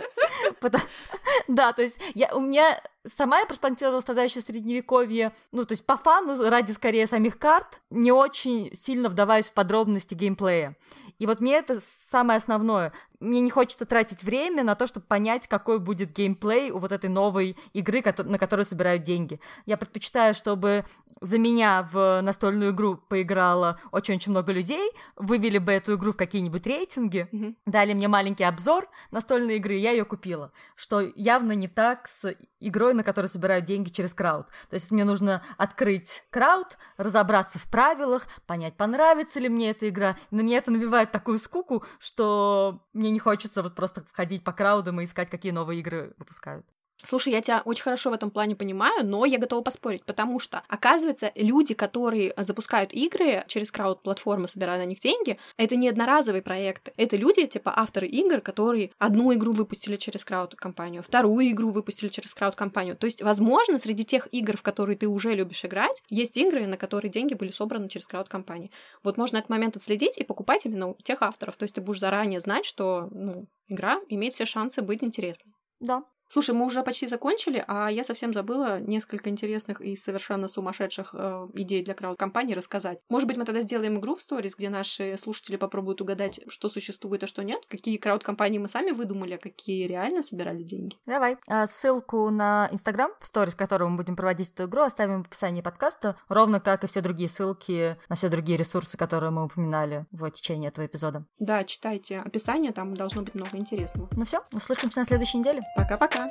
Да, 1.48 1.72
то 1.72 1.82
есть 1.82 1.98
я, 2.14 2.34
у 2.34 2.40
меня 2.40 2.80
сама 3.06 3.40
я 3.40 3.46
проспонсировала 3.46 4.00
страдающее 4.00 4.42
средневековье, 4.42 5.32
ну, 5.50 5.64
то 5.64 5.72
есть 5.72 5.84
по 5.84 5.96
фану, 5.96 6.36
ради 6.48 6.72
скорее 6.72 7.06
самих 7.06 7.38
карт, 7.38 7.80
не 7.90 8.12
очень 8.12 8.74
сильно 8.74 9.08
вдаваюсь 9.08 9.46
в 9.46 9.52
подробности 9.52 10.14
геймплея. 10.14 10.76
И 11.18 11.26
вот 11.26 11.40
мне 11.40 11.56
это 11.56 11.80
самое 12.10 12.38
основное. 12.38 12.92
Мне 13.22 13.40
не 13.40 13.50
хочется 13.50 13.86
тратить 13.86 14.24
время 14.24 14.64
на 14.64 14.74
то, 14.74 14.88
чтобы 14.88 15.06
понять, 15.06 15.46
какой 15.46 15.78
будет 15.78 16.12
геймплей 16.12 16.70
у 16.70 16.78
вот 16.78 16.90
этой 16.90 17.08
новой 17.08 17.56
игры, 17.72 18.02
на 18.24 18.38
которую 18.38 18.66
собирают 18.66 19.04
деньги. 19.04 19.40
Я 19.64 19.76
предпочитаю, 19.76 20.34
чтобы 20.34 20.84
за 21.20 21.38
меня 21.38 21.88
в 21.92 22.20
настольную 22.20 22.72
игру 22.72 22.96
поиграло 22.96 23.78
очень-очень 23.92 24.32
много 24.32 24.52
людей, 24.52 24.90
вывели 25.14 25.58
бы 25.58 25.70
эту 25.70 25.94
игру 25.94 26.12
в 26.12 26.16
какие-нибудь 26.16 26.66
рейтинги, 26.66 27.28
mm-hmm. 27.30 27.56
дали 27.66 27.92
мне 27.92 28.08
маленький 28.08 28.44
обзор 28.44 28.88
настольной 29.12 29.56
игры, 29.56 29.76
и 29.76 29.80
я 29.80 29.92
ее 29.92 30.04
купила. 30.04 30.52
Что 30.74 31.00
явно 31.00 31.52
не 31.52 31.68
так 31.68 32.08
с 32.08 32.34
игрой, 32.58 32.92
на 32.94 33.04
которую 33.04 33.28
собирают 33.28 33.64
деньги 33.64 33.90
через 33.90 34.14
крауд. 34.14 34.48
То 34.68 34.74
есть 34.74 34.90
мне 34.90 35.04
нужно 35.04 35.42
открыть 35.58 36.24
крауд, 36.30 36.76
разобраться 36.96 37.60
в 37.60 37.70
правилах, 37.70 38.26
понять, 38.46 38.76
понравится 38.76 39.38
ли 39.38 39.48
мне 39.48 39.70
эта 39.70 39.88
игра. 39.88 40.16
На 40.32 40.40
меня 40.40 40.58
это 40.58 40.72
навевает 40.72 41.12
такую 41.12 41.38
скуку, 41.38 41.84
что 42.00 42.82
мне 42.92 43.11
не 43.12 43.20
хочется 43.20 43.62
вот 43.62 43.74
просто 43.74 44.04
ходить 44.12 44.44
по 44.44 44.52
краудам 44.52 45.00
и 45.00 45.04
искать, 45.04 45.30
какие 45.30 45.52
новые 45.52 45.80
игры 45.80 46.14
выпускают. 46.18 46.66
Слушай, 47.04 47.32
я 47.32 47.42
тебя 47.42 47.62
очень 47.64 47.82
хорошо 47.82 48.10
в 48.10 48.12
этом 48.12 48.30
плане 48.30 48.54
понимаю, 48.54 49.04
но 49.04 49.24
я 49.24 49.38
готова 49.38 49.62
поспорить, 49.62 50.04
потому 50.04 50.38
что, 50.38 50.62
оказывается, 50.68 51.32
люди, 51.34 51.74
которые 51.74 52.32
запускают 52.36 52.92
игры 52.92 53.44
через 53.48 53.72
крауд-платформы, 53.72 54.46
собирая 54.46 54.78
на 54.78 54.84
них 54.84 55.00
деньги, 55.00 55.38
это 55.56 55.74
не 55.74 55.88
одноразовые 55.88 56.42
проекты. 56.42 56.92
Это 56.96 57.16
люди, 57.16 57.46
типа 57.46 57.72
авторы 57.76 58.06
игр, 58.06 58.40
которые 58.40 58.90
одну 58.98 59.32
игру 59.34 59.52
выпустили 59.52 59.96
через 59.96 60.24
крауд-компанию, 60.24 61.02
вторую 61.02 61.50
игру 61.50 61.70
выпустили 61.70 62.08
через 62.08 62.34
крауд-компанию. 62.34 62.96
То 62.96 63.06
есть, 63.06 63.22
возможно, 63.22 63.78
среди 63.78 64.04
тех 64.04 64.28
игр, 64.32 64.56
в 64.56 64.62
которые 64.62 64.96
ты 64.96 65.08
уже 65.08 65.34
любишь 65.34 65.64
играть, 65.64 66.02
есть 66.08 66.36
игры, 66.36 66.66
на 66.66 66.76
которые 66.76 67.10
деньги 67.10 67.34
были 67.34 67.50
собраны 67.50 67.88
через 67.88 68.06
крауд-компании. 68.06 68.70
Вот 69.02 69.16
можно 69.16 69.38
этот 69.38 69.50
момент 69.50 69.76
отследить 69.76 70.18
и 70.18 70.24
покупать 70.24 70.66
именно 70.66 70.88
у 70.88 70.96
тех 71.02 71.22
авторов. 71.22 71.56
То 71.56 71.64
есть 71.64 71.74
ты 71.74 71.80
будешь 71.80 72.00
заранее 72.00 72.40
знать, 72.40 72.64
что 72.64 73.08
ну, 73.10 73.46
игра 73.68 74.00
имеет 74.08 74.34
все 74.34 74.44
шансы 74.44 74.82
быть 74.82 75.02
интересной. 75.02 75.52
Да, 75.80 76.04
Слушай, 76.32 76.54
мы 76.54 76.64
уже 76.64 76.82
почти 76.82 77.06
закончили, 77.06 77.62
а 77.68 77.90
я 77.90 78.04
совсем 78.04 78.32
забыла 78.32 78.80
несколько 78.80 79.28
интересных 79.28 79.82
и 79.82 79.94
совершенно 79.96 80.48
сумасшедших 80.48 81.10
э, 81.12 81.48
идей 81.52 81.84
для 81.84 81.92
крауд-компании 81.92 82.54
рассказать. 82.54 83.00
Может 83.10 83.28
быть, 83.28 83.36
мы 83.36 83.44
тогда 83.44 83.60
сделаем 83.60 83.98
игру 83.98 84.14
в 84.14 84.22
сторис, 84.22 84.56
где 84.56 84.70
наши 84.70 85.18
слушатели 85.18 85.56
попробуют 85.56 86.00
угадать, 86.00 86.40
что 86.48 86.70
существует, 86.70 87.22
а 87.22 87.26
что 87.26 87.44
нет, 87.44 87.60
какие 87.68 87.98
крауд-компании 87.98 88.56
мы 88.56 88.70
сами 88.70 88.92
выдумали, 88.92 89.34
а 89.34 89.38
какие 89.38 89.86
реально 89.86 90.22
собирали 90.22 90.62
деньги. 90.62 90.96
Давай. 91.04 91.36
А, 91.48 91.66
ссылку 91.66 92.30
на 92.30 92.66
Инстаграм, 92.72 93.10
в 93.20 93.26
сторис, 93.26 93.54
которого 93.54 93.90
мы 93.90 93.98
будем 93.98 94.16
проводить 94.16 94.54
эту 94.54 94.64
игру, 94.64 94.84
оставим 94.84 95.24
в 95.24 95.26
описании 95.26 95.60
подкаста, 95.60 96.16
ровно 96.30 96.60
как 96.60 96.82
и 96.84 96.86
все 96.86 97.02
другие 97.02 97.28
ссылки 97.28 97.98
на 98.08 98.16
все 98.16 98.30
другие 98.30 98.56
ресурсы, 98.56 98.96
которые 98.96 99.32
мы 99.32 99.44
упоминали 99.44 100.06
в 100.10 100.30
течение 100.30 100.70
этого 100.70 100.86
эпизода. 100.86 101.26
Да, 101.38 101.62
читайте 101.64 102.20
описание, 102.20 102.72
там 102.72 102.94
должно 102.94 103.20
быть 103.20 103.34
много 103.34 103.58
интересного. 103.58 104.08
Ну 104.16 104.24
все, 104.24 104.42
услышимся 104.54 105.00
на 105.00 105.04
следующей 105.04 105.36
неделе. 105.36 105.60
Пока-пока. 105.76 106.21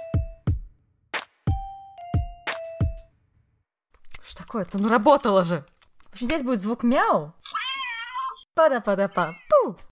Что 4.21 4.37
такое-то? 4.37 4.77
Ну 4.77 4.89
же! 5.43 5.65
В 6.09 6.13
общем, 6.13 6.27
здесь 6.27 6.43
будет 6.43 6.61
звук 6.61 6.83
мяу. 6.83 7.33
Пада-пада-па. 8.53 9.33
Пу! 9.49 9.77